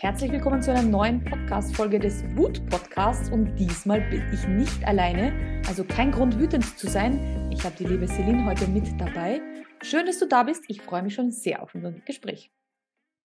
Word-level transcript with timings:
Herzlich 0.00 0.32
willkommen 0.32 0.62
zu 0.62 0.70
einer 0.70 0.82
neuen 0.82 1.22
Podcast-Folge 1.22 1.98
des 1.98 2.24
Wut-Podcasts 2.34 3.30
und 3.30 3.54
diesmal 3.56 4.00
bin 4.08 4.22
ich 4.32 4.48
nicht 4.48 4.82
alleine, 4.86 5.60
also 5.68 5.84
kein 5.84 6.10
Grund 6.10 6.38
wütend 6.38 6.78
zu 6.78 6.88
sein. 6.88 7.50
Ich 7.52 7.62
habe 7.64 7.76
die 7.78 7.84
liebe 7.84 8.06
Celine 8.06 8.46
heute 8.46 8.66
mit 8.66 8.98
dabei. 8.98 9.42
Schön, 9.82 10.06
dass 10.06 10.18
du 10.18 10.26
da 10.26 10.44
bist. 10.44 10.64
Ich 10.68 10.80
freue 10.80 11.02
mich 11.02 11.12
schon 11.12 11.30
sehr 11.30 11.62
auf 11.62 11.74
unser 11.74 11.92
Gespräch. 11.92 12.50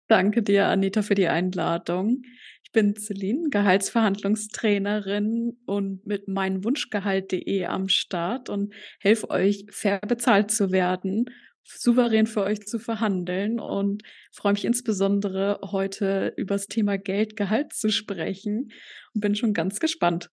Danke 0.09 0.43
dir, 0.43 0.67
Anita, 0.67 1.01
für 1.01 1.15
die 1.15 1.29
Einladung. 1.29 2.23
Ich 2.65 2.73
bin 2.73 2.93
Celine, 2.97 3.47
Gehaltsverhandlungstrainerin 3.51 5.57
und 5.65 6.05
mit 6.05 6.27
meinwunschgehalt.de 6.27 7.67
am 7.67 7.87
Start 7.87 8.49
und 8.49 8.73
helfe 8.99 9.29
euch, 9.29 9.65
fair 9.69 10.01
bezahlt 10.01 10.51
zu 10.51 10.73
werden 10.73 11.29
souverän 11.65 12.27
für 12.27 12.43
euch 12.43 12.61
zu 12.65 12.79
verhandeln 12.79 13.59
und 13.59 14.03
freue 14.31 14.53
mich 14.53 14.65
insbesondere 14.65 15.59
heute 15.63 16.33
über 16.37 16.55
das 16.55 16.67
Thema 16.67 16.97
Geld, 16.97 17.35
Gehalt 17.35 17.73
zu 17.73 17.89
sprechen 17.89 18.71
und 19.13 19.21
bin 19.21 19.35
schon 19.35 19.53
ganz 19.53 19.79
gespannt. 19.79 20.29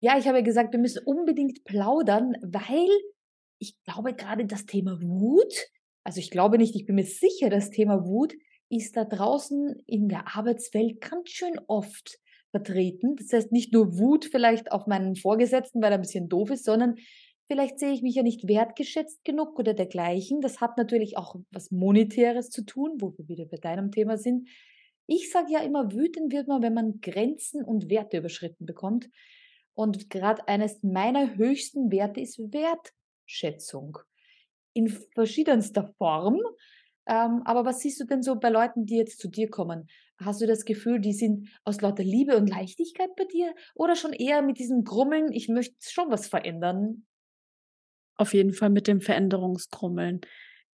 Ja, 0.00 0.18
ich 0.18 0.26
habe 0.26 0.42
gesagt, 0.42 0.72
wir 0.72 0.80
müssen 0.80 1.02
unbedingt 1.04 1.64
plaudern, 1.64 2.32
weil 2.42 2.88
ich 3.58 3.76
glaube 3.84 4.14
gerade 4.14 4.46
das 4.46 4.64
Thema 4.64 5.00
Wut, 5.02 5.52
also 6.04 6.18
ich 6.18 6.30
glaube 6.30 6.56
nicht, 6.56 6.74
ich 6.74 6.86
bin 6.86 6.94
mir 6.94 7.04
sicher, 7.04 7.50
das 7.50 7.70
Thema 7.70 8.06
Wut 8.06 8.34
ist 8.70 8.96
da 8.96 9.04
draußen 9.04 9.82
in 9.86 10.08
der 10.08 10.36
Arbeitswelt 10.36 11.00
ganz 11.00 11.28
schön 11.28 11.58
oft 11.66 12.18
vertreten. 12.50 13.16
Das 13.16 13.32
heißt 13.32 13.52
nicht 13.52 13.72
nur 13.72 13.98
Wut 13.98 14.24
vielleicht 14.24 14.72
auf 14.72 14.86
meinen 14.86 15.16
Vorgesetzten, 15.16 15.82
weil 15.82 15.92
er 15.92 15.98
ein 15.98 16.02
bisschen 16.02 16.28
doof 16.28 16.50
ist, 16.50 16.64
sondern 16.64 16.96
Vielleicht 17.50 17.80
sehe 17.80 17.90
ich 17.90 18.02
mich 18.02 18.14
ja 18.14 18.22
nicht 18.22 18.46
wertgeschätzt 18.46 19.24
genug 19.24 19.58
oder 19.58 19.74
dergleichen. 19.74 20.40
Das 20.40 20.60
hat 20.60 20.78
natürlich 20.78 21.16
auch 21.16 21.34
was 21.50 21.72
Monetäres 21.72 22.48
zu 22.48 22.64
tun, 22.64 22.98
wo 23.00 23.12
wir 23.18 23.26
wieder 23.26 23.44
bei 23.44 23.56
deinem 23.56 23.90
Thema 23.90 24.18
sind. 24.18 24.48
Ich 25.08 25.32
sage 25.32 25.50
ja 25.50 25.58
immer, 25.58 25.90
wütend 25.90 26.32
wird 26.32 26.46
man, 26.46 26.62
wenn 26.62 26.74
man 26.74 27.00
Grenzen 27.00 27.64
und 27.64 27.90
Werte 27.90 28.18
überschritten 28.18 28.66
bekommt. 28.66 29.10
Und 29.74 30.10
gerade 30.10 30.46
eines 30.46 30.84
meiner 30.84 31.34
höchsten 31.34 31.90
Werte 31.90 32.20
ist 32.20 32.38
Wertschätzung. 32.38 33.98
In 34.72 34.86
verschiedenster 34.86 35.92
Form. 35.98 36.38
Ähm, 37.08 37.42
aber 37.46 37.64
was 37.64 37.80
siehst 37.80 37.98
du 37.98 38.04
denn 38.04 38.22
so 38.22 38.36
bei 38.36 38.50
Leuten, 38.50 38.86
die 38.86 38.98
jetzt 38.98 39.18
zu 39.18 39.26
dir 39.26 39.50
kommen? 39.50 39.88
Hast 40.18 40.40
du 40.40 40.46
das 40.46 40.64
Gefühl, 40.64 41.00
die 41.00 41.14
sind 41.14 41.48
aus 41.64 41.80
lauter 41.80 42.04
Liebe 42.04 42.36
und 42.36 42.48
Leichtigkeit 42.48 43.10
bei 43.16 43.24
dir? 43.24 43.52
Oder 43.74 43.96
schon 43.96 44.12
eher 44.12 44.40
mit 44.40 44.60
diesem 44.60 44.84
Grummeln, 44.84 45.32
ich 45.32 45.48
möchte 45.48 45.74
schon 45.80 46.12
was 46.12 46.28
verändern? 46.28 47.06
Auf 48.20 48.34
jeden 48.34 48.52
Fall 48.52 48.70
mit 48.70 48.86
dem 48.86 49.00
Veränderungskrummeln 49.00 50.20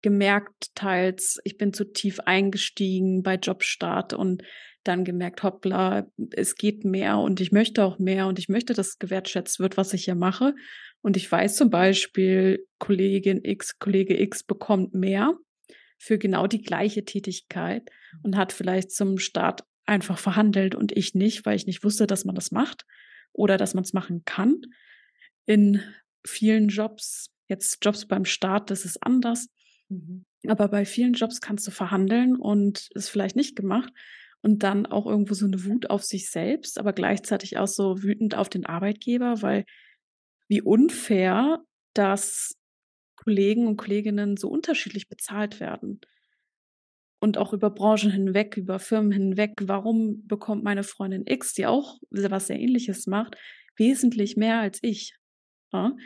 gemerkt, 0.02 0.74
teils, 0.74 1.38
ich 1.44 1.56
bin 1.56 1.72
zu 1.72 1.84
tief 1.84 2.20
eingestiegen 2.20 3.22
bei 3.22 3.36
Jobstart 3.36 4.12
und 4.12 4.42
dann 4.84 5.04
gemerkt, 5.04 5.42
hoppla, 5.42 6.06
es 6.30 6.54
geht 6.54 6.84
mehr 6.84 7.18
und 7.18 7.40
ich 7.40 7.50
möchte 7.50 7.84
auch 7.84 7.98
mehr 7.98 8.26
und 8.26 8.38
ich 8.38 8.48
möchte, 8.48 8.72
dass 8.72 8.98
gewertschätzt 8.98 9.58
wird, 9.58 9.76
was 9.76 9.92
ich 9.94 10.04
hier 10.04 10.14
mache. 10.14 10.54
Und 11.02 11.16
ich 11.16 11.30
weiß 11.30 11.56
zum 11.56 11.70
Beispiel, 11.70 12.66
Kollegin 12.78 13.44
X, 13.44 13.78
Kollege 13.78 14.20
X 14.20 14.44
bekommt 14.44 14.94
mehr 14.94 15.34
für 15.98 16.18
genau 16.18 16.46
die 16.46 16.62
gleiche 16.62 17.04
Tätigkeit 17.04 17.88
und 18.22 18.36
hat 18.36 18.52
vielleicht 18.52 18.92
zum 18.92 19.18
Start 19.18 19.64
einfach 19.86 20.18
verhandelt 20.18 20.74
und 20.74 20.92
ich 20.92 21.14
nicht, 21.14 21.46
weil 21.46 21.56
ich 21.56 21.66
nicht 21.66 21.84
wusste, 21.84 22.06
dass 22.06 22.24
man 22.24 22.34
das 22.34 22.50
macht 22.50 22.84
oder 23.32 23.56
dass 23.56 23.74
man 23.74 23.84
es 23.84 23.92
machen 23.92 24.22
kann. 24.24 24.60
In 25.46 25.82
vielen 26.24 26.68
Jobs 26.68 27.32
Jetzt 27.48 27.84
Jobs 27.84 28.06
beim 28.06 28.24
Staat, 28.24 28.70
das 28.70 28.84
ist 28.84 29.02
anders. 29.02 29.48
Mhm. 29.88 30.24
Aber 30.48 30.68
bei 30.68 30.84
vielen 30.84 31.14
Jobs 31.14 31.40
kannst 31.40 31.66
du 31.66 31.70
verhandeln 31.70 32.36
und 32.36 32.88
ist 32.94 33.08
vielleicht 33.08 33.36
nicht 33.36 33.56
gemacht. 33.56 33.92
Und 34.42 34.62
dann 34.62 34.86
auch 34.86 35.06
irgendwo 35.06 35.34
so 35.34 35.46
eine 35.46 35.64
Wut 35.64 35.90
auf 35.90 36.04
sich 36.04 36.30
selbst, 36.30 36.78
aber 36.78 36.92
gleichzeitig 36.92 37.58
auch 37.58 37.66
so 37.66 38.02
wütend 38.02 38.36
auf 38.36 38.48
den 38.48 38.64
Arbeitgeber, 38.64 39.42
weil 39.42 39.64
wie 40.48 40.62
unfair, 40.62 41.64
dass 41.94 42.54
Kollegen 43.16 43.66
und 43.66 43.76
Kolleginnen 43.76 44.36
so 44.36 44.48
unterschiedlich 44.48 45.08
bezahlt 45.08 45.58
werden. 45.58 46.00
Und 47.18 47.38
auch 47.38 47.52
über 47.52 47.70
Branchen 47.70 48.10
hinweg, 48.10 48.56
über 48.56 48.78
Firmen 48.78 49.10
hinweg. 49.10 49.54
Warum 49.62 50.26
bekommt 50.26 50.62
meine 50.62 50.84
Freundin 50.84 51.26
X, 51.26 51.54
die 51.54 51.66
auch 51.66 51.98
was 52.10 52.46
sehr 52.46 52.60
ähnliches 52.60 53.06
macht, 53.06 53.36
wesentlich 53.76 54.36
mehr 54.36 54.60
als 54.60 54.78
ich? 54.82 55.16
Ja? 55.72 55.96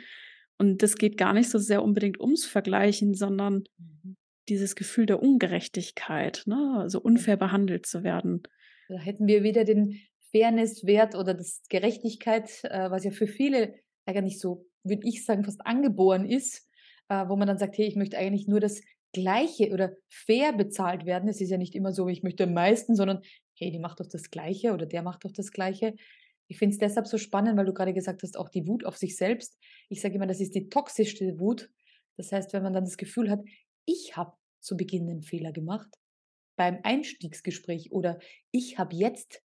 Und 0.61 0.83
das 0.83 0.95
geht 0.95 1.17
gar 1.17 1.33
nicht 1.33 1.49
so 1.49 1.57
sehr 1.57 1.81
unbedingt 1.81 2.19
ums 2.19 2.45
Vergleichen, 2.45 3.15
sondern 3.15 3.63
mhm. 3.79 4.15
dieses 4.47 4.75
Gefühl 4.75 5.07
der 5.07 5.19
Ungerechtigkeit, 5.19 6.43
ne? 6.45 6.75
also 6.77 7.01
unfair 7.01 7.35
behandelt 7.35 7.87
zu 7.87 8.03
werden. 8.03 8.43
Da 8.87 8.99
hätten 8.99 9.25
wir 9.25 9.41
wieder 9.41 9.63
den 9.63 9.99
Fairness-Wert 10.31 11.15
oder 11.15 11.33
das 11.33 11.63
Gerechtigkeit, 11.69 12.63
äh, 12.65 12.91
was 12.91 13.03
ja 13.03 13.09
für 13.09 13.25
viele 13.25 13.73
eigentlich 14.05 14.39
so, 14.39 14.67
würde 14.83 15.01
ich 15.07 15.25
sagen, 15.25 15.45
fast 15.45 15.65
angeboren 15.65 16.29
ist, 16.29 16.69
äh, 17.09 17.27
wo 17.27 17.37
man 17.37 17.47
dann 17.47 17.57
sagt, 17.57 17.79
hey, 17.79 17.87
ich 17.87 17.95
möchte 17.95 18.19
eigentlich 18.19 18.47
nur 18.47 18.59
das 18.59 18.83
Gleiche 19.13 19.71
oder 19.71 19.93
fair 20.09 20.53
bezahlt 20.53 21.07
werden. 21.07 21.27
Es 21.27 21.41
ist 21.41 21.49
ja 21.49 21.57
nicht 21.57 21.73
immer 21.73 21.91
so, 21.91 22.07
ich 22.07 22.21
möchte 22.21 22.43
am 22.43 22.53
meisten, 22.53 22.95
sondern 22.95 23.23
hey, 23.55 23.71
die 23.71 23.79
macht 23.79 23.99
doch 23.99 24.07
das 24.07 24.29
Gleiche 24.29 24.73
oder 24.73 24.85
der 24.85 25.01
macht 25.01 25.25
doch 25.25 25.31
das 25.31 25.51
Gleiche. 25.51 25.95
Ich 26.51 26.57
finde 26.57 26.73
es 26.73 26.79
deshalb 26.79 27.07
so 27.07 27.17
spannend, 27.17 27.57
weil 27.57 27.65
du 27.65 27.73
gerade 27.73 27.93
gesagt 27.93 28.23
hast, 28.23 28.35
auch 28.35 28.49
die 28.49 28.67
Wut 28.67 28.83
auf 28.83 28.97
sich 28.97 29.15
selbst. 29.15 29.57
Ich 29.87 30.01
sage 30.01 30.15
immer, 30.15 30.27
das 30.27 30.41
ist 30.41 30.53
die 30.53 30.67
toxischste 30.67 31.39
Wut. 31.39 31.69
Das 32.17 32.33
heißt, 32.33 32.51
wenn 32.51 32.61
man 32.61 32.73
dann 32.73 32.83
das 32.83 32.97
Gefühl 32.97 33.29
hat, 33.29 33.39
ich 33.85 34.17
habe 34.17 34.33
zu 34.59 34.75
Beginn 34.75 35.09
einen 35.09 35.21
Fehler 35.21 35.53
gemacht 35.53 35.87
beim 36.57 36.79
Einstiegsgespräch 36.83 37.93
oder 37.93 38.19
ich 38.51 38.77
habe 38.77 38.93
jetzt 38.97 39.41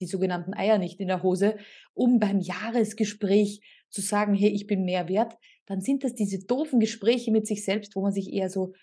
die 0.00 0.06
sogenannten 0.06 0.54
Eier 0.54 0.78
nicht 0.78 1.00
in 1.00 1.08
der 1.08 1.24
Hose, 1.24 1.56
um 1.92 2.20
beim 2.20 2.38
Jahresgespräch 2.38 3.60
zu 3.90 4.00
sagen, 4.00 4.34
hey, 4.34 4.50
ich 4.50 4.68
bin 4.68 4.84
mehr 4.84 5.08
wert, 5.08 5.36
dann 5.66 5.80
sind 5.80 6.04
das 6.04 6.14
diese 6.14 6.46
doofen 6.46 6.78
Gespräche 6.78 7.32
mit 7.32 7.48
sich 7.48 7.64
selbst, 7.64 7.96
wo 7.96 8.02
man 8.02 8.12
sich 8.12 8.32
eher 8.32 8.48
so 8.48 8.74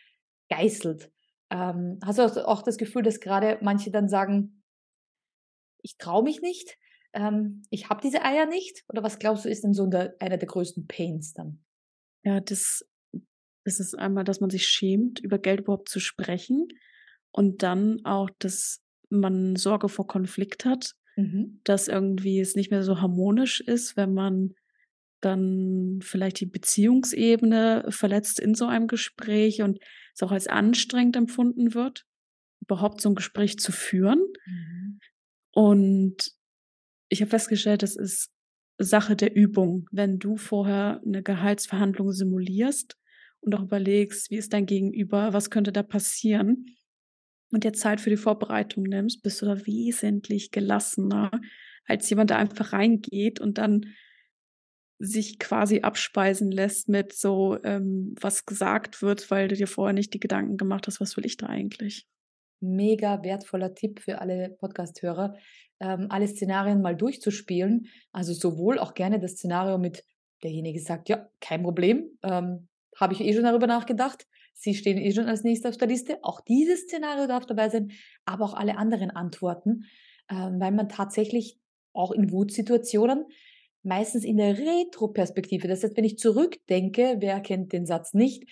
geißelt. 0.49 1.09
Ähm, 1.49 1.99
hast 2.03 2.19
du 2.19 2.45
auch 2.45 2.63
das 2.63 2.75
Gefühl, 2.75 3.03
dass 3.03 3.21
gerade 3.21 3.59
manche 3.61 3.91
dann 3.91 4.09
sagen, 4.09 4.61
ich 5.81 5.97
traue 5.97 6.23
mich 6.23 6.41
nicht, 6.41 6.77
ähm, 7.13 7.63
ich 7.69 7.89
habe 7.89 8.01
diese 8.01 8.23
Eier 8.23 8.45
nicht? 8.45 8.83
Oder 8.87 9.03
was 9.03 9.19
glaubst 9.19 9.45
du, 9.45 9.49
ist 9.49 9.63
denn 9.63 9.73
so 9.73 9.87
der, 9.87 10.15
einer 10.19 10.37
der 10.37 10.47
größten 10.47 10.87
Pains 10.87 11.33
dann? 11.33 11.63
Ja, 12.23 12.39
das, 12.39 12.87
das 13.65 13.79
ist 13.79 13.97
einmal, 13.97 14.23
dass 14.23 14.39
man 14.39 14.49
sich 14.49 14.67
schämt, 14.67 15.19
über 15.19 15.39
Geld 15.39 15.61
überhaupt 15.61 15.89
zu 15.89 15.99
sprechen. 15.99 16.67
Und 17.31 17.63
dann 17.63 18.03
auch, 18.05 18.29
dass 18.39 18.81
man 19.09 19.55
Sorge 19.55 19.89
vor 19.89 20.07
Konflikt 20.07 20.65
hat, 20.65 20.93
mhm. 21.15 21.59
dass 21.63 21.87
irgendwie 21.87 22.39
es 22.39 22.55
nicht 22.55 22.71
mehr 22.71 22.83
so 22.83 23.01
harmonisch 23.01 23.61
ist, 23.61 23.97
wenn 23.97 24.13
man 24.13 24.53
dann 25.21 25.99
vielleicht 26.01 26.39
die 26.39 26.47
Beziehungsebene 26.47 27.85
verletzt 27.89 28.39
in 28.39 28.55
so 28.55 28.65
einem 28.65 28.87
Gespräch 28.87 29.61
und 29.61 29.79
es 30.15 30.23
auch 30.23 30.31
als 30.31 30.47
anstrengend 30.47 31.15
empfunden 31.15 31.73
wird, 31.73 32.05
überhaupt 32.61 33.01
so 33.01 33.09
ein 33.09 33.15
Gespräch 33.15 33.59
zu 33.59 33.71
führen. 33.71 34.19
Mhm. 34.45 34.99
Und 35.53 36.31
ich 37.11 37.21
habe 37.21 37.29
festgestellt, 37.29 37.83
das 37.83 37.95
ist 37.95 38.31
Sache 38.77 39.15
der 39.15 39.35
Übung. 39.35 39.87
Wenn 39.91 40.17
du 40.17 40.37
vorher 40.37 41.01
eine 41.05 41.21
Gehaltsverhandlung 41.21 42.13
simulierst 42.13 42.97
und 43.41 43.53
auch 43.53 43.63
überlegst, 43.63 44.31
wie 44.31 44.37
ist 44.37 44.53
dein 44.53 44.65
Gegenüber, 44.65 45.33
was 45.33 45.49
könnte 45.49 45.73
da 45.73 45.83
passieren 45.83 46.67
und 47.51 47.65
dir 47.65 47.73
Zeit 47.73 47.99
für 47.99 48.09
die 48.09 48.17
Vorbereitung 48.17 48.83
nimmst, 48.83 49.23
bist 49.23 49.41
du 49.41 49.45
da 49.45 49.65
wesentlich 49.65 50.51
gelassener 50.51 51.31
als 51.85 52.09
jemand, 52.09 52.29
der 52.29 52.37
einfach 52.37 52.71
reingeht 52.71 53.41
und 53.41 53.57
dann 53.57 53.87
sich 54.99 55.37
quasi 55.37 55.81
abspeisen 55.81 56.49
lässt 56.49 56.87
mit 56.87 57.11
so, 57.11 57.61
ähm, 57.63 58.15
was 58.21 58.45
gesagt 58.45 59.01
wird, 59.01 59.29
weil 59.31 59.49
du 59.49 59.55
dir 59.55 59.67
vorher 59.67 59.93
nicht 59.93 60.13
die 60.13 60.19
Gedanken 60.19 60.55
gemacht 60.55 60.87
hast, 60.87 61.01
was 61.01 61.17
will 61.17 61.25
ich 61.25 61.35
da 61.35 61.47
eigentlich? 61.47 62.07
Mega 62.61 63.23
wertvoller 63.23 63.73
Tipp 63.73 63.99
für 63.99 64.19
alle 64.19 64.49
Podcast-Hörer 64.59 65.35
ähm, 65.81 66.05
alle 66.09 66.27
Szenarien 66.27 66.81
mal 66.81 66.95
durchzuspielen. 66.95 67.87
Also 68.11 68.33
sowohl 68.33 68.79
auch 68.79 68.93
gerne 68.93 69.19
das 69.19 69.31
Szenario 69.31 69.77
mit 69.77 70.05
derjenige 70.43 70.79
sagt, 70.79 71.09
ja, 71.09 71.27
kein 71.39 71.63
Problem, 71.63 72.17
ähm, 72.23 72.67
habe 72.95 73.13
ich 73.13 73.21
eh 73.21 73.33
schon 73.33 73.43
darüber 73.43 73.67
nachgedacht. 73.67 74.27
Sie 74.53 74.75
stehen 74.75 74.97
eh 74.97 75.11
schon 75.11 75.25
als 75.25 75.43
nächster 75.43 75.69
auf 75.69 75.77
der 75.77 75.87
Liste. 75.87 76.19
Auch 76.23 76.41
dieses 76.41 76.83
Szenario 76.83 77.27
darf 77.27 77.45
dabei 77.45 77.69
sein, 77.69 77.91
aber 78.25 78.45
auch 78.45 78.53
alle 78.53 78.77
anderen 78.77 79.11
Antworten, 79.11 79.85
ähm, 80.29 80.59
weil 80.59 80.71
man 80.71 80.87
tatsächlich 80.87 81.57
auch 81.93 82.11
in 82.11 82.31
Wutsituationen 82.31 83.25
meistens 83.83 84.23
in 84.23 84.37
der 84.37 84.57
Retro-Perspektive, 84.57 85.67
das 85.67 85.83
heißt, 85.83 85.97
wenn 85.97 86.03
ich 86.03 86.19
zurückdenke, 86.19 87.15
wer 87.19 87.39
kennt 87.39 87.73
den 87.73 87.87
Satz 87.87 88.13
nicht, 88.13 88.47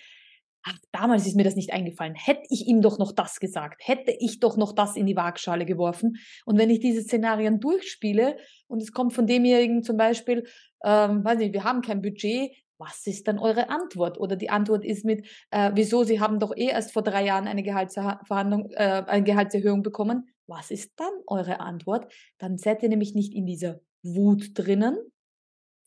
ach, 0.62 0.78
damals 0.92 1.26
ist 1.26 1.36
mir 1.36 1.44
das 1.44 1.56
nicht 1.56 1.72
eingefallen. 1.72 2.14
Hätte 2.14 2.42
ich 2.50 2.66
ihm 2.66 2.82
doch 2.82 2.98
noch 2.98 3.12
das 3.12 3.40
gesagt, 3.40 3.80
hätte 3.84 4.14
ich 4.18 4.40
doch 4.40 4.56
noch 4.56 4.72
das 4.72 4.96
in 4.96 5.06
die 5.06 5.16
Waagschale 5.16 5.64
geworfen. 5.64 6.16
Und 6.44 6.58
wenn 6.58 6.70
ich 6.70 6.80
diese 6.80 7.02
Szenarien 7.02 7.60
durchspiele 7.60 8.36
und 8.66 8.82
es 8.82 8.92
kommt 8.92 9.12
von 9.12 9.26
demjenigen 9.26 9.82
zum 9.82 9.96
Beispiel, 9.96 10.46
ähm, 10.84 11.24
weiß 11.24 11.38
nicht, 11.38 11.52
wir 11.52 11.64
haben 11.64 11.82
kein 11.82 12.02
Budget, 12.02 12.52
was 12.78 13.06
ist 13.06 13.28
dann 13.28 13.38
eure 13.38 13.68
Antwort? 13.68 14.18
Oder 14.18 14.36
die 14.36 14.48
Antwort 14.48 14.84
ist 14.84 15.04
mit, 15.04 15.26
äh, 15.50 15.70
wieso, 15.74 16.02
Sie 16.02 16.18
haben 16.18 16.38
doch 16.38 16.56
eh 16.56 16.68
erst 16.68 16.92
vor 16.92 17.02
drei 17.02 17.24
Jahren 17.24 17.46
eine 17.46 17.62
Gehaltsverhandlung, 17.62 18.70
äh, 18.70 19.04
eine 19.06 19.22
Gehaltserhöhung 19.22 19.82
bekommen. 19.82 20.30
Was 20.46 20.70
ist 20.70 20.92
dann 20.96 21.12
eure 21.26 21.60
Antwort? 21.60 22.10
Dann 22.38 22.56
seid 22.56 22.82
ihr 22.82 22.88
nämlich 22.88 23.14
nicht 23.14 23.34
in 23.34 23.44
dieser 23.44 23.80
Wut 24.02 24.52
drinnen. 24.54 24.96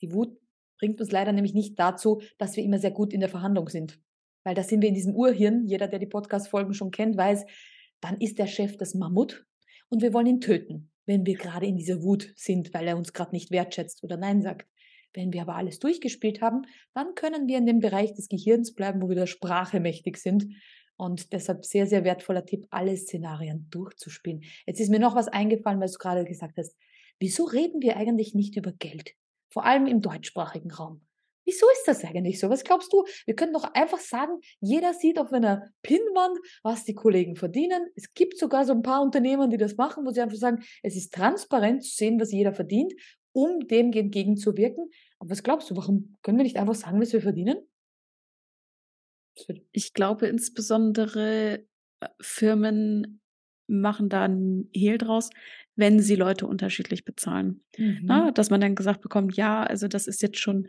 Die 0.01 0.13
Wut 0.13 0.37
bringt 0.77 1.01
uns 1.01 1.11
leider 1.11 1.31
nämlich 1.31 1.55
nicht 1.55 1.79
dazu, 1.79 2.21
dass 2.37 2.55
wir 2.55 2.63
immer 2.63 2.77
sehr 2.77 2.91
gut 2.91 3.11
in 3.11 3.21
der 3.21 3.29
Verhandlung 3.29 3.69
sind. 3.69 3.99
Weil 4.43 4.55
da 4.55 4.63
sind 4.63 4.81
wir 4.81 4.89
in 4.89 4.95
diesem 4.95 5.15
Urhirn. 5.15 5.65
Jeder, 5.65 5.87
der 5.87 5.99
die 5.99 6.07
Podcast-Folgen 6.07 6.73
schon 6.73 6.91
kennt, 6.91 7.17
weiß, 7.17 7.45
dann 8.01 8.19
ist 8.19 8.37
der 8.37 8.47
Chef 8.47 8.77
das 8.77 8.93
Mammut 8.93 9.45
und 9.89 10.01
wir 10.01 10.13
wollen 10.13 10.27
ihn 10.27 10.41
töten, 10.41 10.91
wenn 11.05 11.25
wir 11.25 11.35
gerade 11.35 11.65
in 11.65 11.77
dieser 11.77 12.01
Wut 12.03 12.33
sind, 12.35 12.73
weil 12.73 12.87
er 12.87 12.97
uns 12.97 13.13
gerade 13.13 13.31
nicht 13.31 13.51
wertschätzt 13.51 14.03
oder 14.03 14.17
Nein 14.17 14.41
sagt. 14.41 14.67
Wenn 15.13 15.31
wir 15.31 15.43
aber 15.43 15.55
alles 15.55 15.79
durchgespielt 15.79 16.41
haben, 16.41 16.63
dann 16.93 17.13
können 17.15 17.47
wir 17.47 17.59
in 17.59 17.65
dem 17.65 17.79
Bereich 17.79 18.13
des 18.13 18.27
Gehirns 18.27 18.73
bleiben, 18.73 19.01
wo 19.01 19.09
wir 19.09 19.15
der 19.15 19.27
Sprache 19.27 19.79
mächtig 19.79 20.17
sind. 20.17 20.47
Und 20.95 21.31
deshalb 21.33 21.65
sehr, 21.65 21.85
sehr 21.85 22.03
wertvoller 22.03 22.45
Tipp, 22.45 22.65
alle 22.71 22.97
Szenarien 22.97 23.67
durchzuspielen. 23.69 24.41
Jetzt 24.65 24.79
ist 24.79 24.89
mir 24.89 24.99
noch 24.99 25.15
was 25.15 25.27
eingefallen, 25.27 25.79
weil 25.79 25.89
du 25.89 25.97
gerade 25.97 26.25
gesagt 26.25 26.57
hast, 26.57 26.75
wieso 27.19 27.45
reden 27.45 27.81
wir 27.81 27.97
eigentlich 27.97 28.33
nicht 28.33 28.55
über 28.57 28.71
Geld? 28.73 29.13
Vor 29.51 29.65
allem 29.65 29.85
im 29.85 30.01
deutschsprachigen 30.01 30.71
Raum. 30.71 31.05
Wieso 31.45 31.65
ist 31.71 31.83
das 31.87 32.03
eigentlich 32.03 32.39
so? 32.39 32.49
Was 32.49 32.63
glaubst 32.63 32.91
du? 32.93 33.03
Wir 33.25 33.35
können 33.35 33.53
doch 33.53 33.73
einfach 33.73 33.99
sagen, 33.99 34.39
jeder 34.61 34.93
sieht 34.93 35.19
auf 35.19 35.31
einer 35.33 35.69
Pinnwand, 35.81 36.37
was 36.63 36.85
die 36.85 36.93
Kollegen 36.93 37.35
verdienen. 37.35 37.87
Es 37.95 38.13
gibt 38.13 38.37
sogar 38.37 38.65
so 38.65 38.73
ein 38.73 38.81
paar 38.81 39.01
Unternehmen, 39.01 39.49
die 39.49 39.57
das 39.57 39.75
machen, 39.75 40.05
wo 40.05 40.11
sie 40.11 40.21
einfach 40.21 40.37
sagen, 40.37 40.63
es 40.81 40.95
ist 40.95 41.13
transparent 41.13 41.83
zu 41.83 41.95
sehen, 41.95 42.19
was 42.19 42.31
jeder 42.31 42.53
verdient, 42.53 42.93
um 43.33 43.67
dem 43.67 43.91
entgegenzuwirken. 43.91 44.89
Aber 45.19 45.29
was 45.29 45.43
glaubst 45.43 45.69
du, 45.69 45.75
warum 45.75 46.17
können 46.21 46.37
wir 46.37 46.43
nicht 46.43 46.57
einfach 46.57 46.75
sagen, 46.75 47.01
was 47.01 47.13
wir 47.13 47.21
verdienen? 47.21 47.57
Ich 49.71 49.93
glaube 49.93 50.27
insbesondere 50.27 51.65
äh, 51.99 52.07
Firmen 52.21 53.19
machen 53.67 54.09
da 54.09 54.23
einen 54.23 54.69
Hehl 54.73 54.97
draus, 54.97 55.29
wenn 55.75 55.99
sie 55.99 56.15
Leute 56.15 56.45
unterschiedlich 56.45 57.05
bezahlen. 57.05 57.63
Mhm. 57.77 58.01
Na, 58.03 58.31
dass 58.31 58.49
man 58.49 58.61
dann 58.61 58.75
gesagt 58.75 59.01
bekommt, 59.01 59.35
ja, 59.35 59.63
also 59.63 59.87
das 59.87 60.07
ist 60.07 60.21
jetzt 60.21 60.39
schon 60.39 60.67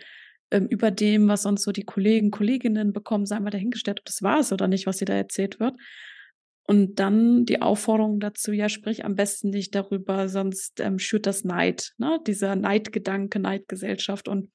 ähm, 0.55 0.67
über 0.69 0.91
dem, 0.93 1.27
was 1.27 1.43
sonst 1.43 1.65
so 1.65 1.73
die 1.73 1.85
Kollegen, 1.85 2.31
Kolleginnen 2.31 2.93
bekommen, 2.93 3.27
sei 3.27 3.41
mal 3.41 3.51
dahingestellt, 3.51 4.01
ob 4.01 4.05
das 4.05 4.23
war 4.23 4.39
es 4.39 4.53
oder 4.53 4.69
nicht, 4.69 4.87
was 4.87 4.99
sie 4.99 5.05
da 5.05 5.15
erzählt 5.15 5.59
wird. 5.59 5.75
Und 6.67 6.99
dann 7.01 7.45
die 7.45 7.61
Aufforderung 7.61 8.21
dazu, 8.21 8.53
ja, 8.53 8.69
sprich 8.69 9.05
am 9.05 9.17
besten 9.17 9.51
nicht 9.51 9.75
darüber, 9.75 10.29
sonst 10.29 10.81
ähm, 10.81 10.99
schürt 10.99 11.27
das 11.27 11.45
Neid, 11.45 11.93
ne? 11.99 12.21
dieser 12.27 12.55
Neidgedanke, 12.56 13.41
Neidgesellschaft. 13.41 14.29
Und 14.29 14.51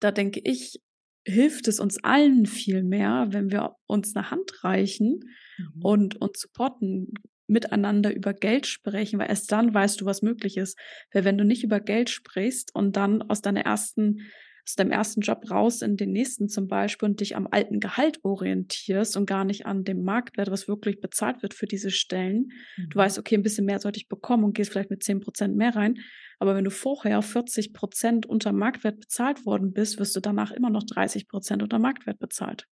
da 0.00 0.12
denke 0.12 0.40
ich, 0.44 0.80
hilft 1.24 1.66
es 1.66 1.80
uns 1.80 2.02
allen 2.04 2.46
viel 2.46 2.82
mehr, 2.82 3.28
wenn 3.30 3.50
wir 3.50 3.74
uns 3.86 4.14
eine 4.14 4.30
Hand 4.30 4.62
reichen 4.62 5.20
mhm. 5.56 5.82
und 5.82 6.20
uns 6.20 6.40
supporten, 6.40 7.14
miteinander 7.52 8.14
über 8.14 8.34
Geld 8.34 8.66
sprechen, 8.66 9.18
weil 9.18 9.28
erst 9.28 9.52
dann 9.52 9.72
weißt 9.72 10.00
du, 10.00 10.06
was 10.06 10.22
möglich 10.22 10.56
ist. 10.56 10.78
Weil 11.12 11.24
wenn 11.24 11.38
du 11.38 11.44
nicht 11.44 11.62
über 11.62 11.80
Geld 11.80 12.10
sprichst 12.10 12.74
und 12.74 12.96
dann 12.96 13.22
aus 13.22 13.42
deiner 13.42 13.60
ersten 13.60 14.22
aus 14.64 14.76
deinem 14.76 14.92
ersten 14.92 15.22
Job 15.22 15.50
raus 15.50 15.82
in 15.82 15.96
den 15.96 16.12
nächsten 16.12 16.48
zum 16.48 16.68
Beispiel 16.68 17.08
und 17.08 17.20
dich 17.20 17.34
am 17.34 17.48
alten 17.50 17.80
Gehalt 17.80 18.20
orientierst 18.22 19.16
und 19.16 19.26
gar 19.26 19.44
nicht 19.44 19.66
an 19.66 19.82
dem 19.82 20.04
Marktwert, 20.04 20.52
was 20.52 20.68
wirklich 20.68 21.00
bezahlt 21.00 21.42
wird 21.42 21.52
für 21.52 21.66
diese 21.66 21.90
Stellen. 21.90 22.52
Mhm. 22.76 22.90
Du 22.90 22.98
weißt, 22.98 23.18
okay, 23.18 23.34
ein 23.34 23.42
bisschen 23.42 23.66
mehr 23.66 23.80
sollte 23.80 23.98
ich 23.98 24.08
bekommen 24.08 24.44
und 24.44 24.54
gehst 24.54 24.70
vielleicht 24.70 24.90
mit 24.90 25.02
zehn 25.02 25.18
Prozent 25.18 25.56
mehr 25.56 25.74
rein. 25.74 25.98
Aber 26.38 26.54
wenn 26.54 26.64
du 26.64 26.70
vorher 26.70 27.22
40 27.22 27.72
Prozent 27.72 28.26
unter 28.26 28.52
Marktwert 28.52 29.00
bezahlt 29.00 29.44
worden 29.46 29.72
bist, 29.72 29.98
wirst 29.98 30.14
du 30.14 30.20
danach 30.20 30.52
immer 30.52 30.70
noch 30.70 30.84
30 30.84 31.26
Prozent 31.26 31.62
unter 31.62 31.80
Marktwert 31.80 32.20
bezahlt. 32.20 32.68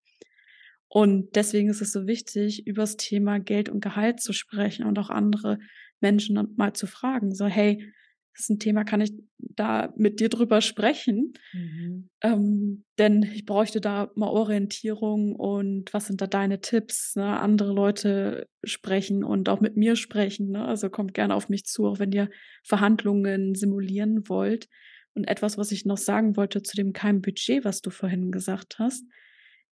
Und 0.89 1.35
deswegen 1.35 1.69
ist 1.69 1.81
es 1.81 1.91
so 1.91 2.07
wichtig, 2.07 2.65
über 2.65 2.81
das 2.81 2.97
Thema 2.97 3.39
Geld 3.39 3.69
und 3.69 3.79
Gehalt 3.79 4.19
zu 4.19 4.33
sprechen 4.33 4.85
und 4.85 4.97
auch 4.97 5.11
andere 5.11 5.59
Menschen 6.01 6.53
mal 6.57 6.73
zu 6.73 6.87
fragen. 6.87 7.33
So, 7.33 7.45
hey, 7.45 7.93
das 8.33 8.45
ist 8.45 8.49
ein 8.49 8.59
Thema, 8.59 8.85
kann 8.85 9.01
ich 9.01 9.13
da 9.37 9.93
mit 9.97 10.19
dir 10.19 10.29
drüber 10.29 10.61
sprechen? 10.61 11.33
Mhm. 11.53 12.09
Ähm, 12.21 12.85
denn 12.97 13.23
ich 13.23 13.45
bräuchte 13.45 13.81
da 13.81 14.11
mal 14.15 14.29
Orientierung 14.29 15.35
und 15.35 15.93
was 15.93 16.07
sind 16.07 16.21
da 16.21 16.27
deine 16.27 16.59
Tipps? 16.59 17.15
Ne? 17.15 17.39
Andere 17.39 17.71
Leute 17.71 18.47
sprechen 18.63 19.23
und 19.23 19.47
auch 19.49 19.59
mit 19.59 19.77
mir 19.77 19.95
sprechen. 19.95 20.51
Ne? 20.51 20.65
Also 20.65 20.89
kommt 20.89 21.13
gerne 21.13 21.35
auf 21.35 21.49
mich 21.49 21.65
zu, 21.65 21.85
auch 21.85 21.99
wenn 21.99 22.11
ihr 22.11 22.29
Verhandlungen 22.63 23.53
simulieren 23.53 24.27
wollt. 24.27 24.67
Und 25.13 25.25
etwas, 25.25 25.57
was 25.57 25.71
ich 25.71 25.85
noch 25.85 25.97
sagen 25.97 26.37
wollte 26.37 26.63
zu 26.63 26.77
dem 26.77 26.93
kein 26.93 27.21
Budget, 27.21 27.65
was 27.65 27.81
du 27.81 27.89
vorhin 27.89 28.31
gesagt 28.31 28.79
hast 28.79 29.03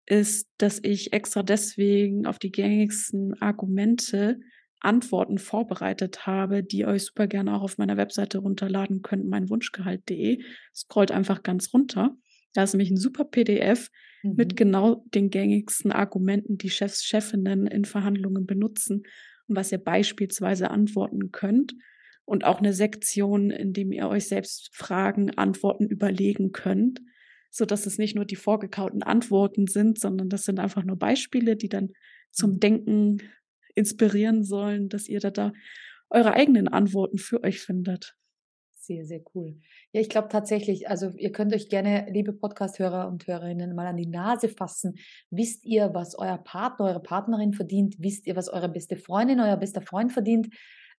ist, 0.07 0.47
dass 0.57 0.79
ich 0.81 1.13
extra 1.13 1.43
deswegen 1.43 2.25
auf 2.25 2.39
die 2.39 2.51
gängigsten 2.51 3.39
Argumente 3.41 4.39
Antworten 4.79 5.37
vorbereitet 5.37 6.25
habe, 6.25 6.63
die 6.63 6.79
ihr 6.79 6.87
euch 6.87 7.03
super 7.05 7.27
gerne 7.27 7.55
auch 7.55 7.61
auf 7.61 7.77
meiner 7.77 7.97
Webseite 7.97 8.39
runterladen 8.39 9.01
könnt, 9.01 9.27
meinwunschgehalt.de. 9.27 10.41
Scrollt 10.73 11.11
einfach 11.11 11.43
ganz 11.43 11.73
runter. 11.73 12.15
Da 12.53 12.63
ist 12.63 12.73
nämlich 12.73 12.91
ein 12.91 12.97
super 12.97 13.25
PDF 13.25 13.89
mhm. 14.23 14.35
mit 14.35 14.55
genau 14.55 15.03
den 15.13 15.29
gängigsten 15.29 15.91
Argumenten, 15.91 16.57
die 16.57 16.69
Chefs, 16.69 17.03
Chefinnen 17.03 17.67
in 17.67 17.85
Verhandlungen 17.85 18.45
benutzen 18.45 19.03
und 19.47 19.55
was 19.55 19.71
ihr 19.71 19.79
beispielsweise 19.79 20.71
antworten 20.71 21.31
könnt. 21.31 21.73
Und 22.23 22.43
auch 22.43 22.59
eine 22.59 22.73
Sektion, 22.73 23.51
in 23.51 23.73
dem 23.73 23.91
ihr 23.91 24.07
euch 24.09 24.27
selbst 24.27 24.69
Fragen, 24.73 25.31
Antworten 25.37 25.87
überlegen 25.87 26.51
könnt 26.51 27.01
so 27.57 27.65
dass 27.65 27.85
es 27.85 27.97
nicht 27.97 28.15
nur 28.15 28.25
die 28.25 28.35
vorgekauten 28.35 29.03
Antworten 29.03 29.67
sind, 29.67 29.99
sondern 29.99 30.29
das 30.29 30.43
sind 30.43 30.59
einfach 30.59 30.83
nur 30.83 30.97
Beispiele, 30.97 31.55
die 31.55 31.69
dann 31.69 31.91
zum 32.31 32.51
mhm. 32.51 32.59
Denken 32.59 33.17
inspirieren 33.75 34.43
sollen, 34.43 34.89
dass 34.89 35.07
ihr 35.07 35.19
da, 35.19 35.31
da 35.31 35.53
eure 36.09 36.33
eigenen 36.33 36.67
Antworten 36.67 37.17
für 37.17 37.43
euch 37.43 37.59
findet. 37.59 38.15
Sehr, 38.87 39.05
sehr 39.05 39.21
cool. 39.35 39.59
Ja, 39.91 39.99
ich 39.99 40.07
glaube 40.07 40.29
tatsächlich, 40.29 40.87
also 40.87 41.11
ihr 41.17 41.33
könnt 41.33 41.53
euch 41.53 41.67
gerne, 41.67 42.07
liebe 42.09 42.31
Podcast-Hörer 42.31 43.09
und 43.09 43.27
Hörerinnen, 43.27 43.75
mal 43.75 43.87
an 43.87 43.97
die 43.97 44.07
Nase 44.07 44.47
fassen. 44.47 44.95
Wisst 45.29 45.65
ihr, 45.65 45.93
was 45.93 46.15
euer 46.17 46.37
Partner, 46.37 46.85
eure 46.85 47.01
Partnerin 47.01 47.53
verdient? 47.53 47.95
Wisst 47.99 48.27
ihr, 48.27 48.37
was 48.37 48.47
eure 48.47 48.69
beste 48.69 48.95
Freundin, 48.95 49.41
euer 49.41 49.57
bester 49.57 49.81
Freund 49.81 50.13
verdient? 50.13 50.47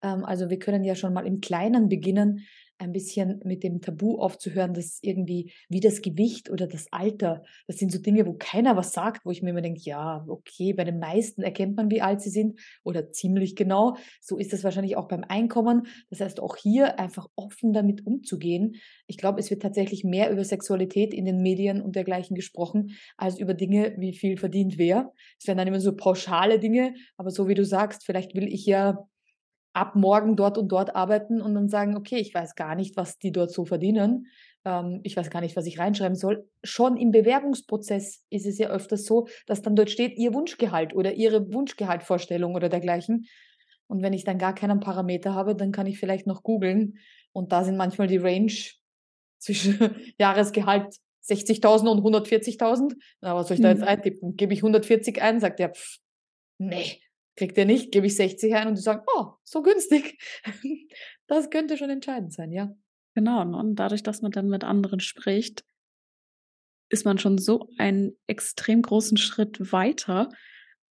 Ähm, 0.02 0.24
also 0.24 0.50
wir 0.50 0.58
können 0.58 0.84
ja 0.84 0.94
schon 0.94 1.14
mal 1.14 1.26
im 1.26 1.40
Kleinen 1.40 1.88
beginnen 1.88 2.46
ein 2.78 2.92
bisschen 2.92 3.40
mit 3.44 3.62
dem 3.62 3.80
Tabu 3.80 4.18
aufzuhören, 4.18 4.74
dass 4.74 4.98
irgendwie 5.02 5.52
wie 5.68 5.80
das 5.80 6.00
Gewicht 6.00 6.50
oder 6.50 6.66
das 6.66 6.86
Alter, 6.90 7.42
das 7.66 7.76
sind 7.76 7.92
so 7.92 8.00
Dinge, 8.00 8.26
wo 8.26 8.34
keiner 8.34 8.76
was 8.76 8.92
sagt, 8.92 9.24
wo 9.24 9.30
ich 9.30 9.42
mir 9.42 9.50
immer 9.50 9.60
denke, 9.60 9.80
ja, 9.82 10.24
okay, 10.28 10.72
bei 10.72 10.84
den 10.84 10.98
meisten 10.98 11.42
erkennt 11.42 11.76
man, 11.76 11.90
wie 11.90 12.00
alt 12.00 12.20
sie 12.20 12.30
sind 12.30 12.60
oder 12.84 13.10
ziemlich 13.10 13.56
genau. 13.56 13.96
So 14.20 14.38
ist 14.38 14.52
das 14.52 14.64
wahrscheinlich 14.64 14.96
auch 14.96 15.08
beim 15.08 15.24
Einkommen. 15.28 15.86
Das 16.10 16.20
heißt, 16.20 16.40
auch 16.40 16.56
hier 16.56 16.98
einfach 16.98 17.28
offen 17.36 17.72
damit 17.72 18.06
umzugehen. 18.06 18.76
Ich 19.06 19.18
glaube, 19.18 19.40
es 19.40 19.50
wird 19.50 19.62
tatsächlich 19.62 20.04
mehr 20.04 20.30
über 20.30 20.44
Sexualität 20.44 21.12
in 21.12 21.24
den 21.24 21.42
Medien 21.42 21.80
und 21.80 21.96
dergleichen 21.96 22.36
gesprochen, 22.36 22.96
als 23.16 23.38
über 23.38 23.54
Dinge, 23.54 23.94
wie 23.98 24.14
viel 24.14 24.36
verdient 24.36 24.78
wer. 24.78 25.12
Es 25.38 25.46
werden 25.46 25.58
dann 25.58 25.68
immer 25.68 25.80
so 25.80 25.94
pauschale 25.94 26.58
Dinge, 26.58 26.94
aber 27.16 27.30
so 27.30 27.48
wie 27.48 27.54
du 27.54 27.64
sagst, 27.64 28.04
vielleicht 28.04 28.34
will 28.34 28.48
ich 28.48 28.66
ja 28.66 29.08
ab 29.72 29.94
morgen 29.94 30.36
dort 30.36 30.58
und 30.58 30.68
dort 30.68 30.94
arbeiten 30.96 31.40
und 31.40 31.54
dann 31.54 31.68
sagen, 31.68 31.96
okay, 31.96 32.16
ich 32.16 32.34
weiß 32.34 32.54
gar 32.54 32.74
nicht, 32.74 32.96
was 32.96 33.18
die 33.18 33.32
dort 33.32 33.52
so 33.52 33.64
verdienen. 33.64 34.26
Ähm, 34.64 35.00
ich 35.04 35.16
weiß 35.16 35.30
gar 35.30 35.40
nicht, 35.40 35.56
was 35.56 35.66
ich 35.66 35.78
reinschreiben 35.78 36.16
soll. 36.16 36.48
Schon 36.64 36.96
im 36.96 37.10
Bewerbungsprozess 37.10 38.24
ist 38.30 38.46
es 38.46 38.58
ja 38.58 38.68
öfters 38.70 39.04
so, 39.04 39.28
dass 39.46 39.62
dann 39.62 39.76
dort 39.76 39.90
steht 39.90 40.16
ihr 40.16 40.34
Wunschgehalt 40.34 40.94
oder 40.94 41.14
ihre 41.14 41.52
Wunschgehaltvorstellung 41.52 42.54
oder 42.54 42.68
dergleichen. 42.68 43.26
Und 43.86 44.02
wenn 44.02 44.12
ich 44.12 44.24
dann 44.24 44.38
gar 44.38 44.54
keinen 44.54 44.80
Parameter 44.80 45.34
habe, 45.34 45.56
dann 45.56 45.72
kann 45.72 45.86
ich 45.86 45.98
vielleicht 45.98 46.26
noch 46.26 46.42
googeln. 46.42 46.98
Und 47.32 47.52
da 47.52 47.64
sind 47.64 47.76
manchmal 47.76 48.06
die 48.06 48.18
Range 48.18 48.52
zwischen 49.38 49.94
Jahresgehalt 50.18 50.94
60.000 51.26 51.88
und 51.88 52.00
140.000. 52.00 52.94
Na, 53.20 53.34
was 53.34 53.48
soll 53.48 53.56
ich 53.56 53.62
da 53.62 53.70
jetzt 53.70 53.80
mhm. 53.80 53.88
eintippen? 53.88 54.36
Gebe 54.36 54.54
ich 54.54 54.60
140 54.60 55.22
ein, 55.22 55.40
sagt 55.40 55.60
er, 55.60 55.70
pff, 55.70 55.98
nee, 56.58 57.00
Kriegt 57.38 57.56
er 57.56 57.66
nicht, 57.66 57.92
gebe 57.92 58.08
ich 58.08 58.16
60 58.16 58.52
ein 58.56 58.66
und 58.66 58.76
die 58.76 58.82
sagen, 58.82 59.04
oh, 59.14 59.34
so 59.44 59.62
günstig. 59.62 60.18
Das 61.30 61.50
könnte 61.50 61.76
schon 61.76 61.90
entscheidend 61.90 62.32
sein, 62.32 62.50
ja. 62.50 62.74
Genau, 63.14 63.44
ne? 63.44 63.54
und 63.58 63.74
dadurch, 63.74 64.02
dass 64.02 64.22
man 64.22 64.30
dann 64.30 64.48
mit 64.48 64.64
anderen 64.64 64.98
spricht, 64.98 65.62
ist 66.88 67.04
man 67.04 67.18
schon 67.18 67.36
so 67.36 67.68
einen 67.76 68.16
extrem 68.26 68.80
großen 68.80 69.18
Schritt 69.18 69.70
weiter, 69.72 70.30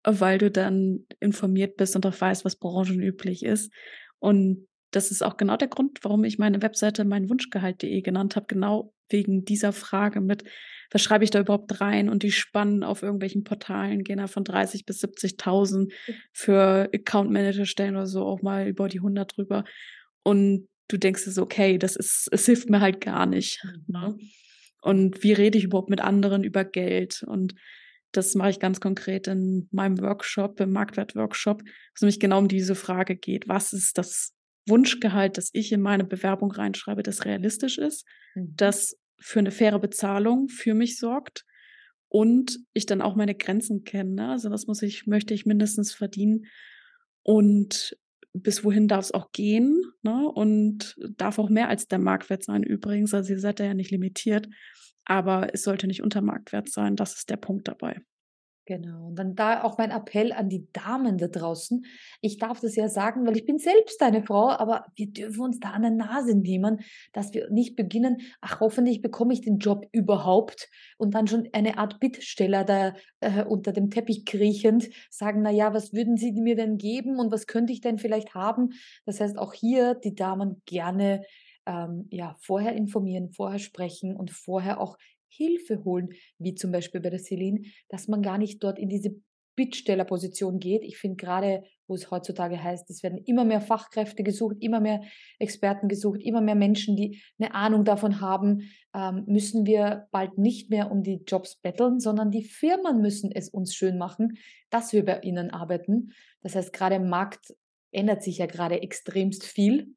weil 0.05 0.37
du 0.37 0.51
dann 0.51 1.07
informiert 1.21 1.77
bist 1.79 1.97
und 1.97 2.05
auch 2.05 2.21
weißt, 2.21 2.45
was 2.45 2.57
branchenüblich 2.57 3.45
ist. 3.45 3.73
Und 4.19 4.69
das 4.97 5.11
ist 5.11 5.23
auch 5.23 5.37
genau 5.37 5.57
der 5.57 5.69
Grund, 5.69 5.99
warum 6.03 6.25
ich 6.25 6.39
meine 6.39 6.63
Webseite 6.63 7.05
meinwunschgehalt.de 7.05 8.01
genannt 8.01 8.35
habe, 8.35 8.47
genau 8.47 8.95
wegen 9.11 9.45
dieser 9.45 9.73
Frage 9.73 10.21
mit, 10.21 10.45
was 10.91 11.03
schreibe 11.03 11.25
ich 11.25 11.31
da 11.31 11.41
überhaupt 11.41 11.81
rein? 11.81 12.09
Und 12.09 12.23
die 12.23 12.33
Spannen 12.33 12.83
auf 12.83 13.03
irgendwelchen 13.03 13.45
Portalen 13.45 14.05
gehen 14.05 14.19
da 14.19 14.27
von 14.27 14.45
30 14.45 14.87
bis 14.87 15.05
70.000 15.05 15.93
für 16.33 16.89
Account 16.95 17.31
Manager 17.31 17.67
Stellen 17.67 17.97
oder 17.97 18.07
so 18.07 18.25
auch 18.25 18.41
mal 18.41 18.69
über 18.69 18.89
die 18.89 18.99
100 18.99 19.37
drüber. 19.37 19.65
Und 20.23 20.69
du 20.89 20.97
denkst 20.97 21.25
so, 21.25 21.43
okay, 21.43 21.77
das 21.77 21.97
ist, 21.97 22.29
es 22.33 22.47
hilft 22.47 22.71
mir 22.71 22.81
halt 22.81 23.01
gar 23.01 23.27
nicht. 23.27 23.63
Mhm. 23.65 23.85
Ne? 23.89 24.19
Und 24.81 25.23
wie 25.23 25.33
rede 25.33 25.59
ich 25.59 25.65
überhaupt 25.65 25.91
mit 25.91 26.01
anderen 26.01 26.43
über 26.43 26.65
Geld? 26.65 27.23
Und 27.27 27.55
Das 28.13 28.35
mache 28.35 28.51
ich 28.51 28.61
ganz 28.61 28.81
konkret 28.81 29.27
in 29.27 29.69
meinem 29.73 30.01
Workshop, 30.01 30.59
im 30.61 30.73
Marktwert-Workshop, 30.73 31.63
wo 31.63 31.69
es 31.95 32.01
nämlich 32.01 32.21
genau 32.21 32.39
um 32.39 32.49
diese 32.49 32.75
Frage 32.75 33.17
geht. 33.17 33.49
Was 33.49 33.75
ist 33.75 33.99
das 33.99 34.36
Wunschgehalt, 34.67 35.39
das 35.39 35.51
ich 35.53 35.73
in 35.73 35.81
meine 35.81 36.05
Bewerbung 36.05 36.51
reinschreibe, 36.51 37.03
das 37.03 37.25
realistisch 37.25 37.79
ist, 37.79 38.07
mhm. 38.35 38.53
das 38.57 38.99
für 39.19 39.39
eine 39.39 39.51
faire 39.51 39.79
Bezahlung 39.79 40.49
für 40.49 40.75
mich 40.75 40.99
sorgt 40.99 41.45
und 42.09 42.59
ich 42.73 42.87
dann 42.87 43.03
auch 43.03 43.17
meine 43.17 43.35
Grenzen 43.35 43.85
kenne. 43.85 44.15
Ne? 44.15 44.29
Also 44.31 44.51
was 44.51 44.67
muss 44.67 44.83
ich, 44.83 45.07
möchte 45.07 45.35
ich 45.35 45.47
mindestens 45.47 45.93
verdienen 45.93 46.47
und 47.23 47.97
bis 48.33 48.65
wohin 48.65 48.87
darf 48.89 49.07
es 49.07 49.13
auch 49.13 49.33
gehen 49.33 49.83
ne? 50.03 50.29
und 50.29 50.97
darf 51.17 51.39
auch 51.39 51.49
mehr 51.49 51.69
als 51.69 51.89
der 51.89 51.99
Marktwert 51.99 52.45
sein 52.45 52.63
übrigens. 52.63 53.15
Also 53.15 53.33
ihr 53.33 53.41
seid 53.41 53.61
da 53.61 53.65
ja 53.65 53.75
nicht 53.75 53.91
limitiert, 53.91 54.49
aber 55.05 55.55
es 55.55 55.63
sollte 55.63 55.87
nicht 55.87 56.03
unter 56.03 56.21
Marktwert 56.21 56.71
sein. 56.71 56.97
Das 56.97 57.17
ist 57.17 57.31
der 57.31 57.37
Punkt 57.37 57.69
dabei. 57.69 58.01
Genau. 58.67 59.07
Und 59.07 59.15
dann 59.17 59.37
da 59.37 59.63
auch 59.63 59.79
mein 59.79 59.93
Appell 59.93 60.33
an 60.33 60.49
die 60.49 60.67
Damen 60.73 61.19
da 61.19 61.29
draußen. 61.29 61.87
Ich 62.21 62.39
darf 62.39 62.59
das 62.59 62.75
ja 62.75 62.89
sagen, 62.89 63.25
weil 63.25 63.37
ich 63.37 63.47
bin 63.47 63.59
selbst 63.59 64.03
eine 64.03 64.25
Frau, 64.25 64.51
aber 64.51 64.87
wir 64.97 65.07
dürfen 65.07 65.41
uns 65.43 65.61
da 65.61 65.71
an 65.71 65.83
der 65.83 65.93
Nase 65.93 66.37
nehmen, 66.37 66.81
dass 67.13 67.33
wir 67.33 67.49
nicht 67.49 67.77
beginnen, 67.77 68.23
ach, 68.41 68.59
hoffentlich 68.59 69.03
bekomme 69.03 69.33
ich 69.35 69.41
den 69.41 69.59
Job 69.59 69.87
überhaupt 69.93 70.69
und 70.99 71.15
dann 71.15 71.29
schon 71.29 71.49
eine 71.53 71.79
Art 71.79 72.01
Bittsteller 72.01 72.65
da 72.65 72.95
äh, 73.21 73.45
unter 73.45 73.73
dem 73.73 73.89
Teppich 73.89 74.25
kriechend 74.25 74.89
sagen, 75.11 75.43
na 75.43 75.51
ja, 75.53 75.73
was 75.73 75.93
würden 75.93 76.17
Sie 76.17 76.33
mir 76.33 76.57
denn 76.57 76.77
geben 76.77 77.21
und 77.21 77.31
was 77.31 77.47
könnte 77.47 77.73
ich 77.73 77.81
denn 77.81 77.99
vielleicht 77.99 78.35
haben? 78.35 78.71
Das 79.05 79.21
heißt, 79.21 79.39
auch 79.39 79.55
hier 79.55 79.95
die 79.95 80.17
Damen 80.17 80.61
gerne 80.67 81.23
ähm, 81.67 82.07
ja, 82.11 82.35
vorher 82.41 82.75
informieren, 82.75 83.31
vorher 83.31 83.59
sprechen 83.61 84.17
und 84.17 84.33
vorher 84.33 84.81
auch 84.81 84.97
Hilfe 85.29 85.85
holen, 85.85 86.11
wie 86.39 86.55
zum 86.55 86.73
Beispiel 86.73 87.01
bei 87.01 87.11
der 87.11 87.19
Celine, 87.19 87.63
dass 87.89 88.09
man 88.09 88.23
gar 88.23 88.39
nicht 88.39 88.63
dort 88.63 88.79
in 88.79 88.89
diese 88.89 89.15
Bittstellerposition 89.57 90.61
geht. 90.61 90.85
Ich 90.85 90.99
finde 90.99 91.17
gerade, 91.17 91.65
wo 91.89 91.95
es 91.95 92.11
heutzutage 92.11 92.63
heißt, 92.63 92.89
es 92.91 93.03
werden 93.03 93.19
immer 93.25 93.45
mehr 93.45 93.63
Fachkräfte 93.63 94.23
gesucht, 94.23 94.57
immer 94.61 94.81
mehr 94.81 95.03
Experten 95.39 95.89
gesucht, 95.89 96.21
immer 96.23 96.43
mehr 96.43 96.55
Menschen, 96.55 96.95
die 96.95 97.23
eine 97.39 97.55
Ahnung 97.55 97.85
davon 97.85 98.21
haben, 98.21 98.71
ähm, 98.95 99.25
müssen 99.27 99.67
wir 99.67 100.07
bald 100.13 100.39
nicht 100.39 100.71
mehr 100.71 100.91
um 100.91 101.03
die 101.03 101.23
Jobs 101.27 101.57
betteln, 101.57 101.99
sondern 101.99 102.31
die 102.31 102.45
Firmen 102.45 103.01
müssen 103.01 103.33
es 103.33 103.49
uns 103.49 103.75
schön 103.75 103.99
machen, 103.99 104.39
dass 104.71 104.93
wir 104.93 105.05
bei 105.05 105.21
ihnen 105.21 105.51
arbeiten. 105.51 106.13
Das 106.43 106.55
heißt, 106.55 106.73
gerade 106.73 106.97
im 106.97 107.09
Markt 107.09 107.55
ändert 107.93 108.23
sich 108.23 108.39
ja 108.39 108.47
gerade 108.47 108.83
extremst 108.83 109.45
viel. 109.45 109.95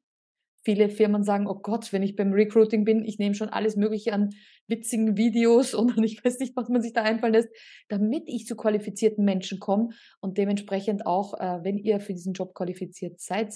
Viele 0.62 0.90
Firmen 0.90 1.24
sagen, 1.24 1.46
oh 1.46 1.54
Gott, 1.54 1.92
wenn 1.92 2.02
ich 2.02 2.16
beim 2.16 2.32
Recruiting 2.32 2.84
bin, 2.84 3.04
ich 3.04 3.18
nehme 3.18 3.34
schon 3.34 3.48
alles 3.48 3.76
Mögliche 3.76 4.12
an 4.12 4.30
witzigen 4.66 5.16
Videos 5.16 5.74
und 5.74 6.02
ich 6.04 6.22
weiß 6.24 6.38
nicht, 6.38 6.56
was 6.56 6.68
man 6.68 6.82
sich 6.82 6.92
da 6.92 7.02
einfallen 7.02 7.32
lässt, 7.32 7.48
damit 7.88 8.24
ich 8.26 8.46
zu 8.46 8.56
qualifizierten 8.56 9.24
Menschen 9.24 9.58
komme 9.58 9.90
und 10.20 10.38
dementsprechend 10.38 11.06
auch, 11.06 11.34
äh, 11.34 11.64
wenn 11.64 11.78
ihr 11.78 12.00
für 12.00 12.12
diesen 12.12 12.34
Job 12.34 12.54
qualifiziert 12.54 13.20
seid. 13.20 13.54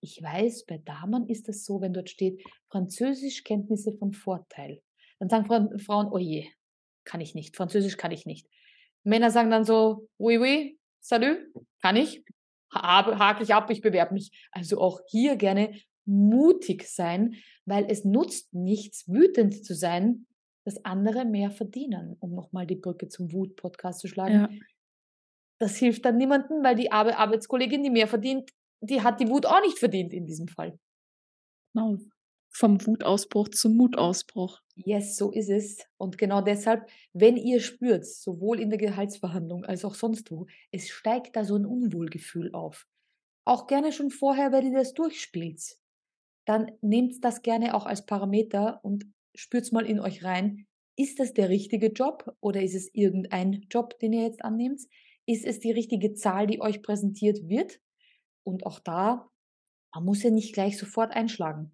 Ich 0.00 0.20
weiß, 0.20 0.66
bei 0.66 0.78
Damen 0.78 1.28
ist 1.28 1.48
das 1.48 1.64
so, 1.64 1.80
wenn 1.80 1.92
dort 1.92 2.10
steht, 2.10 2.42
Französischkenntnisse 2.70 3.92
von 3.92 4.12
Vorteil. 4.12 4.82
Dann 5.20 5.28
sagen 5.28 5.78
Frauen, 5.78 6.08
oh 6.10 6.18
je, 6.18 6.48
kann 7.04 7.20
ich 7.20 7.34
nicht, 7.34 7.56
Französisch 7.56 7.96
kann 7.96 8.10
ich 8.10 8.26
nicht. 8.26 8.48
Männer 9.04 9.30
sagen 9.30 9.50
dann 9.50 9.64
so, 9.64 10.08
oui, 10.18 10.38
oui, 10.38 10.78
salut, 11.00 11.38
kann 11.80 11.96
ich, 11.96 12.24
hake 12.72 13.42
ich 13.42 13.54
ab, 13.54 13.70
ich 13.70 13.80
bewerbe 13.80 14.14
mich. 14.14 14.30
Also 14.50 14.80
auch 14.80 15.00
hier 15.08 15.36
gerne 15.36 15.78
mutig 16.04 16.88
sein, 16.88 17.34
weil 17.64 17.86
es 17.88 18.04
nutzt 18.04 18.52
nichts, 18.54 19.08
wütend 19.08 19.64
zu 19.64 19.74
sein, 19.74 20.26
dass 20.64 20.84
andere 20.84 21.24
mehr 21.24 21.50
verdienen, 21.50 22.16
um 22.20 22.34
nochmal 22.34 22.66
die 22.66 22.76
Brücke 22.76 23.08
zum 23.08 23.32
Wut-Podcast 23.32 24.00
zu 24.00 24.08
schlagen. 24.08 24.34
Ja. 24.34 24.48
Das 25.58 25.76
hilft 25.76 26.04
dann 26.04 26.16
niemandem, 26.16 26.62
weil 26.62 26.76
die 26.76 26.90
Arbeitskollegin, 26.90 27.82
die 27.82 27.90
mehr 27.90 28.08
verdient, 28.08 28.50
die 28.80 29.00
hat 29.00 29.20
die 29.20 29.28
Wut 29.28 29.46
auch 29.46 29.60
nicht 29.60 29.78
verdient 29.78 30.12
in 30.12 30.26
diesem 30.26 30.48
Fall. 30.48 30.78
Genau. 31.72 31.98
Vom 32.54 32.84
Wutausbruch 32.84 33.48
zum 33.48 33.76
Mutausbruch. 33.76 34.60
Yes, 34.74 35.16
so 35.16 35.30
ist 35.30 35.48
es. 35.48 35.86
Und 35.96 36.18
genau 36.18 36.42
deshalb, 36.42 36.90
wenn 37.12 37.36
ihr 37.36 37.60
spürt, 37.60 38.04
sowohl 38.04 38.60
in 38.60 38.68
der 38.68 38.78
Gehaltsverhandlung 38.78 39.64
als 39.64 39.84
auch 39.84 39.94
sonst 39.94 40.30
wo, 40.30 40.46
es 40.70 40.88
steigt 40.88 41.36
da 41.36 41.44
so 41.44 41.56
ein 41.56 41.64
Unwohlgefühl 41.64 42.52
auf. 42.52 42.86
Auch 43.44 43.66
gerne 43.66 43.92
schon 43.92 44.10
vorher, 44.10 44.52
wenn 44.52 44.70
ihr 44.70 44.78
das 44.78 44.92
durchspielt 44.92 45.81
dann 46.44 46.72
nehmt 46.80 47.24
das 47.24 47.42
gerne 47.42 47.74
auch 47.74 47.86
als 47.86 48.06
Parameter 48.06 48.80
und 48.82 49.04
spürt 49.34 49.70
mal 49.72 49.86
in 49.86 50.00
euch 50.00 50.24
rein. 50.24 50.66
Ist 50.96 51.20
das 51.20 51.32
der 51.32 51.48
richtige 51.48 51.88
Job 51.88 52.36
oder 52.40 52.62
ist 52.62 52.74
es 52.74 52.90
irgendein 52.92 53.66
Job, 53.70 53.98
den 54.00 54.12
ihr 54.12 54.22
jetzt 54.22 54.44
annehmt? 54.44 54.80
Ist 55.26 55.44
es 55.44 55.60
die 55.60 55.70
richtige 55.70 56.14
Zahl, 56.14 56.46
die 56.46 56.60
euch 56.60 56.82
präsentiert 56.82 57.48
wird? 57.48 57.80
Und 58.44 58.66
auch 58.66 58.80
da, 58.80 59.30
man 59.94 60.04
muss 60.04 60.22
ja 60.22 60.30
nicht 60.30 60.52
gleich 60.52 60.76
sofort 60.78 61.14
einschlagen. 61.14 61.72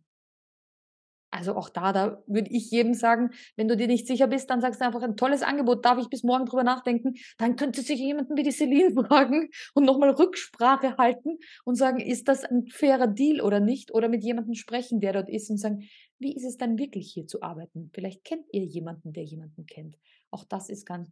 Also 1.38 1.54
auch 1.54 1.68
da, 1.68 1.92
da 1.92 2.20
würde 2.26 2.50
ich 2.50 2.68
jedem 2.72 2.94
sagen, 2.94 3.30
wenn 3.54 3.68
du 3.68 3.76
dir 3.76 3.86
nicht 3.86 4.08
sicher 4.08 4.26
bist, 4.26 4.50
dann 4.50 4.60
sagst 4.60 4.80
du 4.80 4.84
einfach 4.84 5.02
ein 5.02 5.16
tolles 5.16 5.42
Angebot, 5.42 5.84
darf 5.84 5.96
ich 6.00 6.08
bis 6.08 6.24
morgen 6.24 6.46
drüber 6.46 6.64
nachdenken? 6.64 7.14
Dann 7.38 7.54
könnte 7.54 7.80
sich 7.82 8.00
jemanden 8.00 8.36
wie 8.36 8.42
die 8.42 8.50
Celine 8.50 8.90
fragen 9.06 9.48
und 9.74 9.84
nochmal 9.84 10.10
Rücksprache 10.10 10.96
halten 10.96 11.38
und 11.64 11.76
sagen, 11.76 12.00
ist 12.00 12.26
das 12.26 12.42
ein 12.42 12.66
fairer 12.66 13.06
Deal 13.06 13.40
oder 13.40 13.60
nicht? 13.60 13.94
Oder 13.94 14.08
mit 14.08 14.24
jemandem 14.24 14.54
sprechen, 14.54 14.98
der 14.98 15.12
dort 15.12 15.30
ist 15.30 15.48
und 15.48 15.58
sagen, 15.58 15.88
wie 16.18 16.34
ist 16.34 16.44
es 16.44 16.56
dann 16.56 16.76
wirklich 16.76 17.12
hier 17.12 17.28
zu 17.28 17.40
arbeiten? 17.40 17.92
Vielleicht 17.94 18.24
kennt 18.24 18.46
ihr 18.50 18.64
jemanden, 18.64 19.12
der 19.12 19.22
jemanden 19.22 19.64
kennt. 19.66 19.96
Auch 20.32 20.42
das 20.42 20.68
ist 20.68 20.86
ganz, 20.86 21.08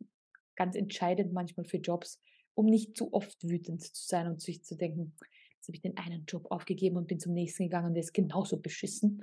ganz 0.57 0.75
entscheidend 0.75 1.33
manchmal 1.33 1.67
für 1.67 1.77
Jobs, 1.77 2.21
um 2.55 2.67
nicht 2.67 2.97
zu 2.97 3.13
oft 3.13 3.49
wütend 3.49 3.81
zu 3.81 4.05
sein 4.05 4.27
und 4.27 4.43
sich 4.43 4.65
zu 4.65 4.77
denken, 4.77 5.15
jetzt 5.55 5.69
habe 5.69 5.77
ich 5.77 5.83
den 5.83 5.97
einen 5.97 6.25
Job 6.27 6.47
aufgegeben 6.51 6.97
und 6.97 7.07
bin 7.07 7.21
zum 7.21 7.33
nächsten 7.33 7.63
gegangen, 7.63 7.95
der 7.95 8.03
ist 8.03 8.13
genauso 8.13 8.57
beschissen 8.57 9.23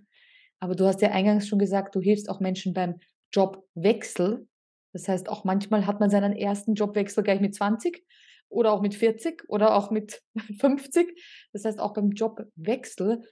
aber 0.63 0.75
du 0.75 0.85
hast 0.85 1.01
ja 1.01 1.11
eingangs 1.11 1.45
schon 1.45 1.59
gesagt, 1.59 1.93
du 1.93 1.99
hilfst 1.99 2.29
auch 2.29 2.39
Menschen 2.39 2.73
beim 2.73 2.97
Jobwechsel. 3.33 4.47
Das 4.93 5.09
heißt, 5.09 5.27
auch 5.27 5.43
manchmal 5.43 5.85
hat 5.85 5.99
man 5.99 6.09
seinen 6.09 6.31
ersten 6.31 6.75
Jobwechsel 6.75 7.21
gleich 7.21 7.41
mit 7.41 7.53
20 7.53 8.01
oder 8.47 8.71
auch 8.71 8.81
mit 8.81 8.95
40 8.95 9.43
oder 9.49 9.75
auch 9.75 9.91
mit 9.91 10.23
50. 10.59 11.19
Das 11.51 11.65
heißt, 11.65 11.81
auch 11.81 11.93
beim 11.93 12.11
Jobwechsel, 12.11 13.23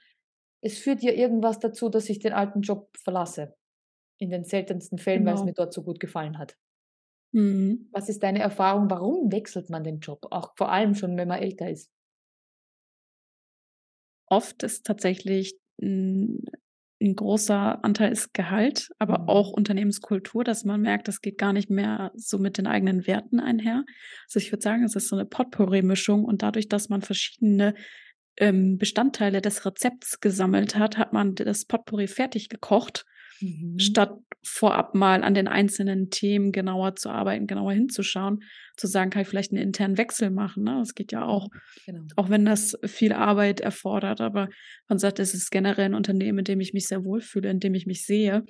es 0.59 0.77
führt 0.77 1.01
ja 1.03 1.13
irgendwas 1.13 1.59
dazu, 1.59 1.87
dass 1.87 2.09
ich 2.09 2.19
den 2.19 2.33
alten 2.33 2.63
Job 2.63 2.89
verlasse. 2.97 3.55
In 4.19 4.29
den 4.29 4.43
seltensten 4.43 4.97
Fällen, 4.97 5.19
genau. 5.19 5.29
weil 5.29 5.35
es 5.35 5.39
genau. 5.39 5.51
mir 5.51 5.55
dort 5.55 5.73
so 5.73 5.83
gut 5.83 6.01
gefallen 6.01 6.37
hat. 6.37 6.57
Mhm. 7.31 7.87
Was 7.93 8.09
ist 8.09 8.23
deine 8.23 8.39
Erfahrung? 8.39 8.89
Warum 8.89 9.31
wechselt 9.31 9.69
man 9.69 9.85
den 9.85 10.01
Job? 10.01 10.27
Auch 10.31 10.51
vor 10.57 10.69
allem 10.69 10.95
schon, 10.95 11.15
wenn 11.15 11.29
man 11.29 11.41
älter 11.41 11.69
ist. 11.69 11.89
Oft 14.25 14.63
ist 14.63 14.85
tatsächlich 14.85 15.57
ein 17.01 17.15
großer 17.15 17.83
Anteil 17.83 18.11
ist 18.11 18.33
Gehalt, 18.33 18.89
aber 18.99 19.21
mhm. 19.21 19.29
auch 19.29 19.51
Unternehmenskultur, 19.51 20.43
dass 20.43 20.63
man 20.63 20.81
merkt, 20.81 21.07
das 21.07 21.21
geht 21.21 21.37
gar 21.37 21.53
nicht 21.53 21.69
mehr 21.69 22.11
so 22.15 22.37
mit 22.37 22.57
den 22.57 22.67
eigenen 22.67 23.07
Werten 23.07 23.39
einher. 23.39 23.83
Also 24.27 24.39
ich 24.39 24.51
würde 24.51 24.61
sagen, 24.61 24.83
es 24.83 24.95
ist 24.95 25.09
so 25.09 25.15
eine 25.15 25.25
Potpourri-Mischung 25.25 26.23
und 26.23 26.43
dadurch, 26.43 26.69
dass 26.69 26.89
man 26.89 27.01
verschiedene 27.01 27.73
ähm, 28.37 28.77
Bestandteile 28.77 29.41
des 29.41 29.65
Rezepts 29.65 30.19
gesammelt 30.19 30.75
hat, 30.75 30.97
hat 30.97 31.13
man 31.13 31.35
das 31.35 31.65
Potpourri 31.65 32.07
fertig 32.07 32.49
gekocht 32.49 33.05
mhm. 33.41 33.79
statt 33.79 34.17
vorab 34.43 34.95
mal 34.95 35.23
an 35.23 35.33
den 35.33 35.47
einzelnen 35.47 36.09
Themen 36.09 36.51
genauer 36.51 36.95
zu 36.95 37.09
arbeiten, 37.09 37.45
genauer 37.45 37.73
hinzuschauen, 37.73 38.43
zu 38.75 38.87
sagen, 38.87 39.11
kann 39.11 39.21
ich 39.21 39.27
vielleicht 39.27 39.51
einen 39.51 39.61
internen 39.61 39.97
Wechsel 39.97 40.31
machen. 40.31 40.63
Ne? 40.63 40.77
Das 40.79 40.95
geht 40.95 41.11
ja 41.11 41.25
auch, 41.25 41.49
genau. 41.85 42.03
auch 42.15 42.29
wenn 42.29 42.45
das 42.45 42.77
viel 42.85 43.13
Arbeit 43.13 43.59
erfordert. 43.59 44.19
Aber 44.19 44.49
man 44.87 44.97
sagt, 44.97 45.19
es 45.19 45.33
ist 45.33 45.51
generell 45.51 45.85
ein 45.85 45.93
Unternehmen, 45.93 46.39
in 46.39 46.45
dem 46.45 46.59
ich 46.59 46.73
mich 46.73 46.87
sehr 46.87 47.03
wohlfühle, 47.03 47.51
in 47.51 47.59
dem 47.59 47.75
ich 47.75 47.85
mich 47.85 48.05
sehe. 48.05 48.43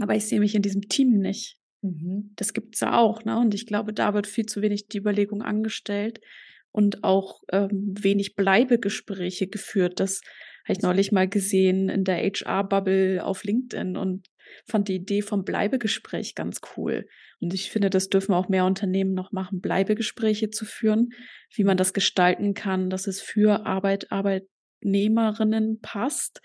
Aber 0.00 0.14
ich 0.14 0.26
sehe 0.26 0.40
mich 0.40 0.54
in 0.54 0.62
diesem 0.62 0.82
Team 0.82 1.18
nicht. 1.18 1.56
Mhm. 1.82 2.32
Das 2.36 2.52
gibt 2.52 2.74
es 2.74 2.80
ja 2.80 2.98
auch. 2.98 3.24
Ne? 3.24 3.38
Und 3.38 3.54
ich 3.54 3.66
glaube, 3.66 3.94
da 3.94 4.12
wird 4.12 4.26
viel 4.26 4.46
zu 4.46 4.60
wenig 4.60 4.88
die 4.88 4.98
Überlegung 4.98 5.42
angestellt 5.42 6.20
und 6.70 7.02
auch 7.02 7.40
ähm, 7.50 7.94
wenig 7.98 8.36
Bleibegespräche 8.36 9.48
geführt. 9.48 10.00
Das 10.00 10.20
habe 10.68 10.76
ich 10.76 10.82
neulich 10.82 11.12
mal 11.12 11.26
gesehen 11.28 11.88
in 11.88 12.04
der 12.04 12.18
HR-Bubble 12.18 13.24
auf 13.24 13.42
LinkedIn 13.42 13.96
und 13.96 14.26
fand 14.66 14.88
die 14.88 14.96
Idee 14.96 15.22
vom 15.22 15.44
Bleibegespräch 15.44 16.34
ganz 16.34 16.60
cool. 16.76 17.06
Und 17.40 17.54
ich 17.54 17.70
finde, 17.70 17.88
das 17.88 18.08
dürfen 18.08 18.34
auch 18.34 18.48
mehr 18.48 18.66
Unternehmen 18.66 19.14
noch 19.14 19.32
machen, 19.32 19.60
Bleibegespräche 19.60 20.50
zu 20.50 20.64
führen, 20.64 21.10
wie 21.54 21.64
man 21.64 21.76
das 21.76 21.94
gestalten 21.94 22.52
kann, 22.52 22.90
dass 22.90 23.06
es 23.06 23.20
für 23.20 23.64
Arbeit, 23.64 24.12
Arbeitnehmerinnen 24.12 25.80
passt 25.80 26.42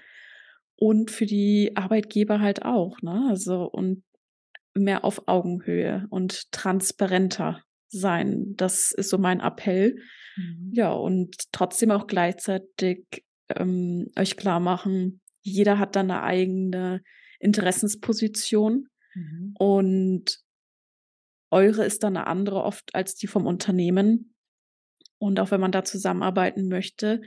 und 0.76 1.12
für 1.12 1.26
die 1.26 1.74
Arbeitgeber 1.76 2.40
halt 2.40 2.64
auch, 2.64 3.02
ne? 3.02 3.28
Also 3.30 3.66
und 3.66 4.04
mehr 4.74 5.04
auf 5.04 5.28
Augenhöhe 5.28 6.08
und 6.10 6.52
transparenter 6.52 7.62
sein. 7.90 8.54
Das 8.56 8.92
ist 8.92 9.10
so 9.10 9.18
mein 9.18 9.40
Appell. 9.40 9.98
Mhm. 10.36 10.72
Ja, 10.74 10.94
und 10.94 11.52
trotzdem 11.52 11.92
auch 11.92 12.08
gleichzeitig 12.08 13.24
ähm, 13.50 14.08
euch 14.18 14.38
klar 14.38 14.60
machen, 14.60 15.22
jeder 15.42 15.80
hat 15.80 15.96
da 15.96 16.00
eine 16.00 16.24
eigene 16.24 17.02
Interessensposition 17.40 18.88
mhm. 19.14 19.56
und 19.58 20.40
eure 21.52 21.86
ist 21.86 22.04
dann 22.04 22.18
eine 22.18 22.28
andere 22.28 22.64
oft 22.64 22.96
als 22.96 23.16
die 23.16 23.28
vom 23.28 23.46
Unternehmen. 23.46 24.34
Und 25.20 25.40
auch 25.40 25.52
wenn 25.52 25.62
man 25.62 25.72
da 25.72 25.84
zusammenarbeiten 25.84 26.68
möchte 26.68 27.22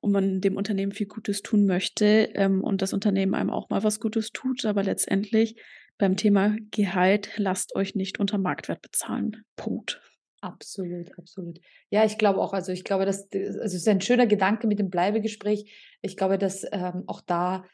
und 0.00 0.12
man 0.12 0.40
dem 0.40 0.56
Unternehmen 0.56 0.92
viel 0.92 1.06
Gutes 1.06 1.42
tun 1.42 1.64
möchte 1.64 2.30
ähm, 2.34 2.62
und 2.62 2.82
das 2.82 2.92
Unternehmen 2.92 3.34
einem 3.34 3.50
auch 3.50 3.70
mal 3.70 3.82
was 3.82 3.98
Gutes 3.98 4.30
tut, 4.30 4.64
aber 4.64 4.82
letztendlich 4.82 5.60
beim 5.96 6.16
Thema 6.16 6.56
Gehalt 6.70 7.30
lasst 7.36 7.74
euch 7.74 7.94
nicht 7.94 8.20
unter 8.20 8.38
Marktwert 8.38 8.82
bezahlen. 8.82 9.44
Punkt. 9.56 10.00
Absolut, 10.42 11.16
absolut. 11.16 11.60
Ja, 11.90 12.04
ich 12.04 12.18
glaube 12.18 12.40
auch, 12.40 12.52
also 12.52 12.72
ich 12.72 12.82
glaube, 12.82 13.06
dass, 13.06 13.28
also 13.32 13.60
es 13.60 13.74
ist 13.74 13.86
ein 13.86 14.00
schöner 14.00 14.26
Gedanke 14.26 14.66
mit 14.66 14.80
dem 14.80 14.90
Bleibegespräch. 14.90 15.72
Ich 16.02 16.16
glaube, 16.16 16.36
dass 16.36 16.66
ähm, 16.72 17.04
auch 17.06 17.20
da 17.20 17.58
ein 17.58 17.64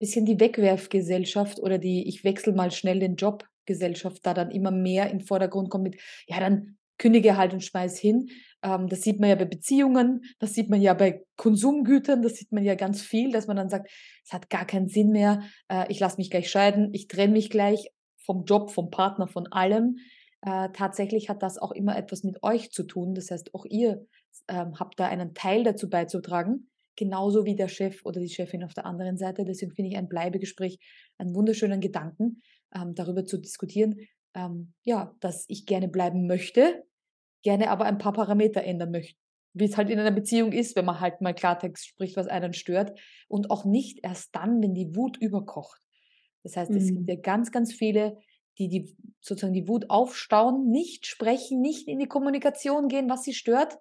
bisschen 0.00 0.26
die 0.26 0.40
Wegwerfgesellschaft 0.40 1.60
oder 1.60 1.78
die 1.78 2.08
Ich 2.08 2.24
wechsle 2.24 2.54
mal 2.54 2.72
schnell 2.72 2.98
den 2.98 3.14
Job 3.14 3.46
Gesellschaft 3.66 4.26
da 4.26 4.34
dann 4.34 4.50
immer 4.50 4.72
mehr 4.72 5.10
in 5.12 5.20
Vordergrund 5.20 5.70
kommt 5.70 5.84
mit, 5.84 6.00
ja, 6.26 6.40
dann 6.40 6.76
kündige 6.98 7.36
halt 7.36 7.52
und 7.52 7.62
schmeiß 7.62 8.00
hin. 8.00 8.28
Ähm, 8.64 8.88
das 8.88 9.02
sieht 9.02 9.20
man 9.20 9.28
ja 9.30 9.36
bei 9.36 9.44
Beziehungen, 9.44 10.24
das 10.40 10.54
sieht 10.54 10.68
man 10.70 10.82
ja 10.82 10.94
bei 10.94 11.22
Konsumgütern, 11.36 12.22
das 12.22 12.34
sieht 12.34 12.50
man 12.50 12.64
ja 12.64 12.74
ganz 12.74 13.02
viel, 13.02 13.30
dass 13.30 13.46
man 13.46 13.56
dann 13.56 13.70
sagt, 13.70 13.88
es 14.24 14.32
hat 14.32 14.50
gar 14.50 14.66
keinen 14.66 14.88
Sinn 14.88 15.10
mehr, 15.10 15.42
äh, 15.68 15.84
ich 15.88 16.00
lasse 16.00 16.16
mich 16.16 16.30
gleich 16.30 16.50
scheiden, 16.50 16.92
ich 16.92 17.06
trenne 17.06 17.34
mich 17.34 17.48
gleich 17.48 17.90
vom 18.24 18.44
Job, 18.44 18.72
vom 18.72 18.90
Partner, 18.90 19.28
von 19.28 19.46
allem. 19.52 19.98
Äh, 20.42 20.70
tatsächlich 20.72 21.28
hat 21.28 21.42
das 21.42 21.58
auch 21.58 21.72
immer 21.72 21.96
etwas 21.96 22.24
mit 22.24 22.42
euch 22.42 22.72
zu 22.72 22.82
tun. 22.82 23.14
Das 23.14 23.30
heißt, 23.30 23.54
auch 23.54 23.64
ihr 23.64 24.06
ähm, 24.48 24.78
habt 24.78 24.98
da 24.98 25.06
einen 25.06 25.34
Teil 25.34 25.62
dazu 25.62 25.88
beizutragen, 25.88 26.70
genauso 26.96 27.44
wie 27.44 27.54
der 27.54 27.68
Chef 27.68 28.04
oder 28.04 28.20
die 28.20 28.28
Chefin 28.28 28.64
auf 28.64 28.74
der 28.74 28.86
anderen 28.86 29.16
Seite. 29.16 29.44
Deswegen 29.44 29.72
finde 29.72 29.90
ich 29.90 29.96
ein 29.96 30.08
Bleibegespräch 30.08 30.78
einen 31.18 31.34
wunderschönen 31.34 31.80
Gedanken, 31.80 32.42
ähm, 32.74 32.94
darüber 32.94 33.24
zu 33.24 33.38
diskutieren, 33.38 33.96
ähm, 34.34 34.72
ja, 34.82 35.14
dass 35.20 35.44
ich 35.48 35.64
gerne 35.66 35.88
bleiben 35.88 36.26
möchte, 36.26 36.84
gerne 37.42 37.70
aber 37.70 37.84
ein 37.84 37.98
paar 37.98 38.12
Parameter 38.12 38.64
ändern 38.64 38.90
möchte. 38.90 39.18
Wie 39.54 39.66
es 39.66 39.76
halt 39.76 39.90
in 39.90 39.98
einer 39.98 40.10
Beziehung 40.10 40.52
ist, 40.52 40.76
wenn 40.76 40.86
man 40.86 41.00
halt 41.00 41.20
mal 41.20 41.34
Klartext 41.34 41.86
spricht, 41.86 42.16
was 42.16 42.26
einen 42.26 42.54
stört. 42.54 42.98
Und 43.28 43.50
auch 43.50 43.66
nicht 43.66 44.00
erst 44.02 44.34
dann, 44.34 44.62
wenn 44.62 44.74
die 44.74 44.96
Wut 44.96 45.18
überkocht. 45.18 45.82
Das 46.42 46.56
heißt, 46.56 46.70
mhm. 46.70 46.76
es 46.78 46.86
gibt 46.86 47.02
mhm. 47.02 47.08
ja 47.08 47.16
ganz, 47.16 47.52
ganz 47.52 47.74
viele, 47.74 48.16
die, 48.58 48.68
die 48.68 48.96
sozusagen 49.20 49.54
die 49.54 49.68
Wut 49.68 49.90
aufstauen, 49.90 50.68
nicht 50.68 51.06
sprechen, 51.06 51.60
nicht 51.60 51.88
in 51.88 51.98
die 51.98 52.08
Kommunikation 52.08 52.88
gehen, 52.88 53.08
was 53.08 53.22
sie 53.22 53.34
stört. 53.34 53.78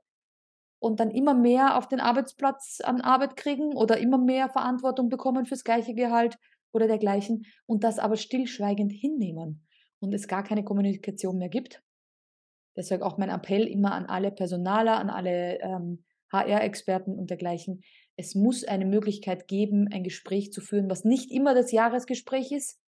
Und 0.80 1.00
dann 1.00 1.12
immer 1.12 1.36
mehr 1.36 1.78
auf 1.78 1.88
den 1.88 2.00
Arbeitsplatz 2.00 2.80
an 2.84 3.02
Arbeit 3.02 3.36
kriegen 3.36 3.76
oder 3.76 4.00
immer 4.00 4.18
mehr 4.18 4.50
Verantwortung 4.50 5.10
bekommen 5.10 5.46
fürs 5.46 5.64
gleiche 5.64 5.94
Gehalt 5.94 6.38
oder 6.72 6.88
dergleichen 6.88 7.46
und 7.68 7.84
das 7.84 8.00
aber 8.00 8.16
stillschweigend 8.16 8.92
hinnehmen 8.92 9.68
und 10.00 10.14
es 10.14 10.28
gar 10.28 10.44
keine 10.44 10.64
Kommunikation 10.64 11.38
mehr 11.38 11.50
gibt. 11.50 11.84
Deshalb 12.76 13.04
auch 13.04 13.18
mein 13.18 13.30
Appell 13.30 13.68
immer 13.68 13.92
an 13.92 14.06
alle 14.08 14.32
Personaler, 14.32 14.98
an 14.98 15.12
alle 15.12 15.60
ähm, 15.60 16.04
HR-Experten 16.32 17.18
und 17.18 17.30
dergleichen. 17.30 17.84
Es 18.16 18.34
muss 18.34 18.64
eine 18.64 18.86
Möglichkeit 18.86 19.48
geben, 19.48 19.88
ein 19.92 20.04
Gespräch 20.04 20.52
zu 20.52 20.62
führen, 20.62 20.90
was 20.90 21.04
nicht 21.04 21.32
immer 21.32 21.54
das 21.54 21.72
Jahresgespräch 21.72 22.52
ist, 22.52 22.81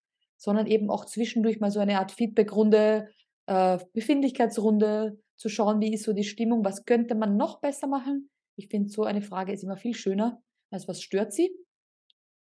sondern 0.44 0.68
eben 0.68 0.90
auch 0.90 1.06
zwischendurch 1.06 1.60
mal 1.60 1.72
so 1.72 1.80
eine 1.80 2.00
Art 2.00 2.12
Feedbackrunde, 2.12 3.10
äh, 3.48 3.78
Befindlichkeitsrunde, 3.94 5.20
zu 5.36 5.50
schauen, 5.50 5.82
wie 5.82 5.94
ist 5.94 6.04
so 6.04 6.14
die 6.14 6.24
Stimmung, 6.24 6.64
was 6.64 6.86
könnte 6.86 7.16
man 7.16 7.36
noch 7.38 7.60
besser 7.60 7.88
machen. 7.88 8.30
Ich 8.56 8.68
finde, 8.68 8.90
so 8.90 9.04
eine 9.04 9.22
Frage 9.22 9.52
ist 9.52 9.64
immer 9.64 9.78
viel 9.78 9.96
schöner, 9.96 10.42
als 10.72 10.88
was 10.88 11.02
stört 11.02 11.34
sie 11.34 11.50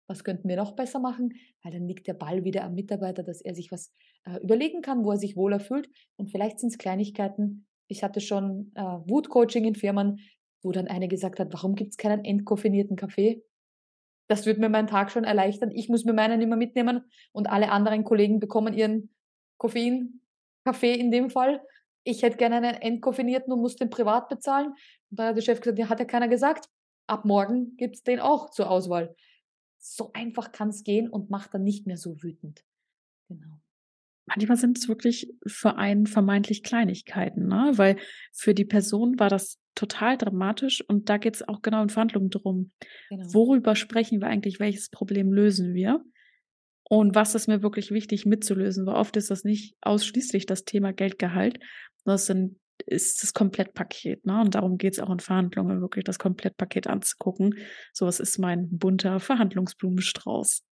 was 0.09 0.25
könnten 0.25 0.49
wir 0.49 0.57
noch 0.57 0.73
besser 0.73 0.99
machen, 0.99 1.35
weil 1.63 1.73
dann 1.73 1.87
liegt 1.87 2.07
der 2.07 2.15
Ball 2.15 2.43
wieder 2.45 2.65
am 2.65 2.75
Mitarbeiter, 2.75 3.23
dass 3.23 3.43
er 3.43 3.55
sich 3.55 3.71
was 3.71 3.93
äh, 4.25 4.39
überlegen 4.43 4.81
kann, 4.81 5.05
wo 5.05 5.13
er 5.13 5.19
sich 5.19 5.37
wohler 5.37 5.61
fühlt. 5.61 5.89
Und 6.17 6.31
vielleicht 6.31 6.59
sind 6.59 6.71
es 6.71 6.79
Kleinigkeiten. 6.79 7.67
Ich 7.89 8.03
hatte 8.03 8.21
schon 8.21 8.73
äh, 8.75 8.83
Wutcoaching 8.83 9.65
in 9.65 9.75
Firmen, 9.75 10.21
wo 10.63 10.73
dann 10.73 10.89
eine 10.89 11.09
gesagt 11.09 11.39
hat, 11.39 11.53
warum 11.53 11.75
gibt 11.75 11.93
es 11.93 11.97
keinen 11.99 12.25
entkoffinierten 12.25 12.97
Kaffee? 12.97 13.45
Das 14.29 14.47
würde 14.47 14.61
mir 14.61 14.69
meinen 14.69 14.87
Tag 14.87 15.11
schon 15.11 15.25
erleichtern. 15.25 15.71
Ich 15.73 15.89
muss 15.89 16.05
mir 16.05 16.13
meinen 16.13 16.41
immer 16.41 16.57
mitnehmen 16.57 17.03
und 17.33 17.49
alle 17.49 17.71
anderen 17.71 18.05
Kollegen 18.05 18.39
bekommen 18.39 18.75
ihren 18.75 19.11
Koffein, 19.57 20.21
Kaffee 20.65 20.95
in 20.95 21.11
dem 21.11 21.31
Fall. 21.31 21.63
Ich 22.05 22.23
hätte 22.23 22.37
gerne 22.37 22.57
einen 22.57 22.75
entkoffinierten 22.75 23.53
und 23.53 23.61
muss 23.61 23.77
den 23.77 23.91
privat 23.91 24.29
bezahlen. 24.29 24.69
Und 25.11 25.19
da 25.19 25.29
hat 25.29 25.37
der 25.37 25.43
Chef 25.43 25.61
gesagt, 25.61 25.89
hat 25.89 25.99
ja 25.99 26.05
keiner 26.05 26.29
gesagt. 26.29 26.69
Ab 27.07 27.25
morgen 27.25 27.77
gibt 27.77 27.97
es 27.97 28.03
den 28.03 28.21
auch 28.21 28.51
zur 28.51 28.71
Auswahl. 28.71 29.15
So 29.79 30.11
einfach 30.13 30.53
kann 30.53 30.69
es 30.69 30.85
gehen 30.85 31.09
und 31.09 31.31
macht 31.31 31.55
dann 31.55 31.65
nicht 31.65 31.87
mehr 31.87 31.97
so 31.97 32.23
wütend. 32.23 32.65
Manchmal 34.29 34.57
sind 34.57 34.79
es 34.79 34.89
wirklich 34.89 35.33
für 35.47 35.77
einen 35.77 36.07
vermeintlich 36.07 36.63
Kleinigkeiten, 36.63 37.47
ne? 37.47 37.73
weil 37.77 37.97
für 38.33 38.55
die 38.55 38.65
Person 38.65 39.19
war 39.19 39.29
das 39.29 39.59
total 39.75 40.17
dramatisch 40.17 40.83
und 40.89 41.09
da 41.09 41.19
geht 41.19 41.37
es 41.37 41.47
auch 41.47 41.63
genau 41.63 41.83
in 41.83 41.89
Verhandlungen 41.89 42.31
drum. 42.31 42.73
Genau. 43.11 43.25
Worüber 43.33 43.77
sprechen 43.77 44.21
wir 44.21 44.29
eigentlich? 44.29 44.61
Welches 44.61 44.89
Problem 44.91 45.33
lösen 45.33 45.75
wir? 45.75 46.03
Und 46.85 47.15
was 47.15 47.35
ist 47.35 47.49
mir 47.49 47.63
wirklich 47.63 47.91
wichtig 47.91 48.25
mitzulösen? 48.25 48.87
Weil 48.87 48.97
oft 48.97 49.17
ist 49.17 49.31
das 49.31 49.45
nicht 49.45 49.77
ausschließlich 49.83 50.47
das 50.47 50.65
Thema 50.65 50.93
Geldgehalt, 50.93 51.61
sind 52.05 52.57
ist 52.87 53.23
das 53.23 53.33
Komplettpaket. 53.35 54.25
Ne? 54.25 54.41
Und 54.41 54.55
darum 54.55 54.79
geht 54.79 54.95
es 54.95 55.01
auch 55.01 55.11
in 55.11 55.21
Verhandlungen, 55.21 55.81
wirklich 55.81 56.05
das 56.05 56.19
Komplettpaket 56.19 56.87
anzugucken. 56.87 57.55
So 57.93 58.07
was 58.07 58.21
ist 58.21 58.39
mein 58.39 58.69
bunter 58.71 59.21
Verhandlungsblumenstrauß. 59.21 60.65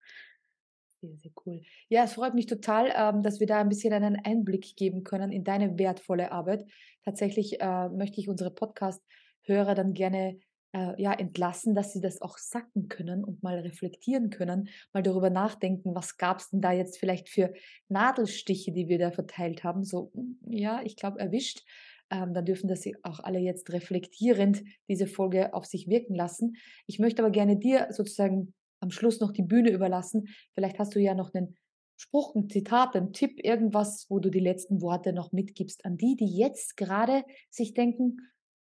Sehr, 1.06 1.16
sehr 1.18 1.32
cool. 1.44 1.62
Ja, 1.88 2.04
es 2.04 2.14
freut 2.14 2.34
mich 2.34 2.46
total, 2.46 2.92
ähm, 2.96 3.22
dass 3.22 3.40
wir 3.40 3.46
da 3.46 3.60
ein 3.60 3.68
bisschen 3.68 3.92
einen 3.92 4.16
Einblick 4.16 4.76
geben 4.76 5.04
können 5.04 5.32
in 5.32 5.44
deine 5.44 5.78
wertvolle 5.78 6.32
Arbeit. 6.32 6.64
Tatsächlich 7.04 7.60
äh, 7.60 7.88
möchte 7.88 8.20
ich 8.20 8.28
unsere 8.28 8.50
Podcast-Hörer 8.50 9.74
dann 9.74 9.94
gerne 9.94 10.38
äh, 10.72 11.00
ja, 11.00 11.12
entlassen, 11.12 11.74
dass 11.74 11.92
sie 11.92 12.00
das 12.00 12.20
auch 12.20 12.38
sacken 12.38 12.88
können 12.88 13.24
und 13.24 13.42
mal 13.42 13.58
reflektieren 13.58 14.30
können, 14.30 14.68
mal 14.92 15.02
darüber 15.02 15.30
nachdenken, 15.30 15.94
was 15.94 16.16
gab 16.16 16.40
es 16.40 16.50
denn 16.50 16.60
da 16.60 16.72
jetzt 16.72 16.98
vielleicht 16.98 17.28
für 17.28 17.52
Nadelstiche, 17.88 18.72
die 18.72 18.88
wir 18.88 18.98
da 18.98 19.12
verteilt 19.12 19.62
haben. 19.62 19.84
So, 19.84 20.10
hm, 20.14 20.38
ja, 20.48 20.80
ich 20.82 20.96
glaube, 20.96 21.20
erwischt 21.20 21.62
ähm, 22.10 22.34
dann 22.34 22.44
dürfen 22.44 22.68
das 22.68 22.84
auch 23.02 23.20
alle 23.20 23.38
jetzt 23.38 23.72
reflektierend 23.72 24.62
diese 24.88 25.06
Folge 25.06 25.54
auf 25.54 25.64
sich 25.64 25.88
wirken 25.88 26.14
lassen. 26.14 26.56
Ich 26.86 26.98
möchte 26.98 27.22
aber 27.22 27.30
gerne 27.30 27.56
dir 27.56 27.88
sozusagen 27.90 28.54
am 28.80 28.90
Schluss 28.90 29.20
noch 29.20 29.32
die 29.32 29.42
Bühne 29.42 29.70
überlassen. 29.70 30.28
Vielleicht 30.54 30.78
hast 30.78 30.94
du 30.94 31.00
ja 31.00 31.14
noch 31.14 31.34
einen 31.34 31.56
Spruch, 31.96 32.34
ein 32.34 32.48
Zitat, 32.50 32.94
ein 32.94 33.12
Tipp, 33.12 33.42
irgendwas, 33.42 34.06
wo 34.08 34.18
du 34.18 34.30
die 34.30 34.40
letzten 34.40 34.82
Worte 34.82 35.12
noch 35.12 35.32
mitgibst 35.32 35.84
an 35.84 35.96
die, 35.96 36.16
die 36.16 36.36
jetzt 36.36 36.76
gerade 36.76 37.24
sich 37.50 37.74
denken, 37.74 38.18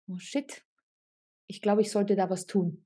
oh 0.07 0.17
shit, 0.17 0.63
ich 1.47 1.61
glaube, 1.61 1.81
ich 1.81 1.91
sollte 1.91 2.15
da 2.15 2.29
was 2.29 2.45
tun 2.45 2.85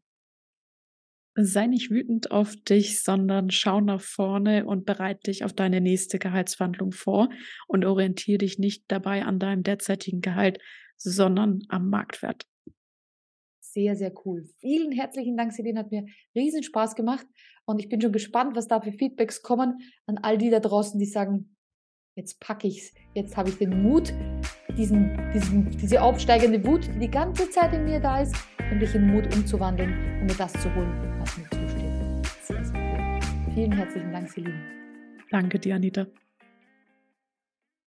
sei 1.45 1.67
nicht 1.67 1.91
wütend 1.91 2.31
auf 2.31 2.55
dich, 2.55 3.03
sondern 3.03 3.51
schau 3.51 3.81
nach 3.81 4.01
vorne 4.01 4.65
und 4.65 4.85
bereite 4.85 5.31
dich 5.31 5.43
auf 5.43 5.53
deine 5.53 5.81
nächste 5.81 6.19
Gehaltsverhandlung 6.19 6.91
vor 6.91 7.29
und 7.67 7.85
orientiere 7.85 8.39
dich 8.39 8.59
nicht 8.59 8.85
dabei 8.87 9.25
an 9.25 9.39
deinem 9.39 9.63
derzeitigen 9.63 10.21
Gehalt, 10.21 10.59
sondern 10.97 11.61
am 11.69 11.89
Marktwert. 11.89 12.45
Sehr, 13.71 13.95
sehr 13.95 14.11
cool. 14.25 14.45
Vielen 14.59 14.91
herzlichen 14.91 15.37
Dank, 15.37 15.53
Celine. 15.53 15.79
Hat 15.79 15.91
mir 15.91 16.05
riesen 16.35 16.63
Spaß 16.63 16.95
gemacht. 16.95 17.27
Und 17.65 17.79
ich 17.79 17.87
bin 17.87 18.01
schon 18.01 18.11
gespannt, 18.11 18.55
was 18.55 18.67
da 18.67 18.81
für 18.81 18.91
Feedbacks 18.91 19.43
kommen 19.43 19.81
an 20.07 20.17
all 20.17 20.39
die 20.39 20.49
da 20.49 20.59
draußen, 20.59 20.99
die 20.99 21.05
sagen, 21.05 21.55
jetzt 22.15 22.39
packe 22.39 22.67
ich 22.67 22.79
es, 22.79 22.93
jetzt 23.13 23.37
habe 23.37 23.49
ich 23.49 23.57
den 23.59 23.83
Mut, 23.83 24.11
diesen, 24.75 25.15
diesen, 25.33 25.69
diese 25.77 26.01
aufsteigende 26.01 26.65
Wut, 26.65 26.87
die 26.95 26.99
die 26.99 27.11
ganze 27.11 27.47
Zeit 27.51 27.71
in 27.73 27.85
mir 27.85 27.99
da 27.99 28.21
ist, 28.21 28.35
endlich 28.71 28.95
in 28.95 29.05
Mut 29.05 29.33
umzuwandeln, 29.35 29.93
um 30.21 30.25
mir 30.25 30.35
das 30.35 30.53
zu 30.53 30.73
holen, 30.73 30.91
was 31.19 31.37
mir 31.37 31.43
zusteht. 31.43 32.25
Sehr, 32.41 32.65
sehr 32.65 32.75
cool. 32.75 33.53
Vielen 33.53 33.71
herzlichen 33.73 34.11
Dank, 34.11 34.29
Celine. 34.29 34.59
Danke 35.29 35.59
dir, 35.59 35.75
Anita. 35.75 36.07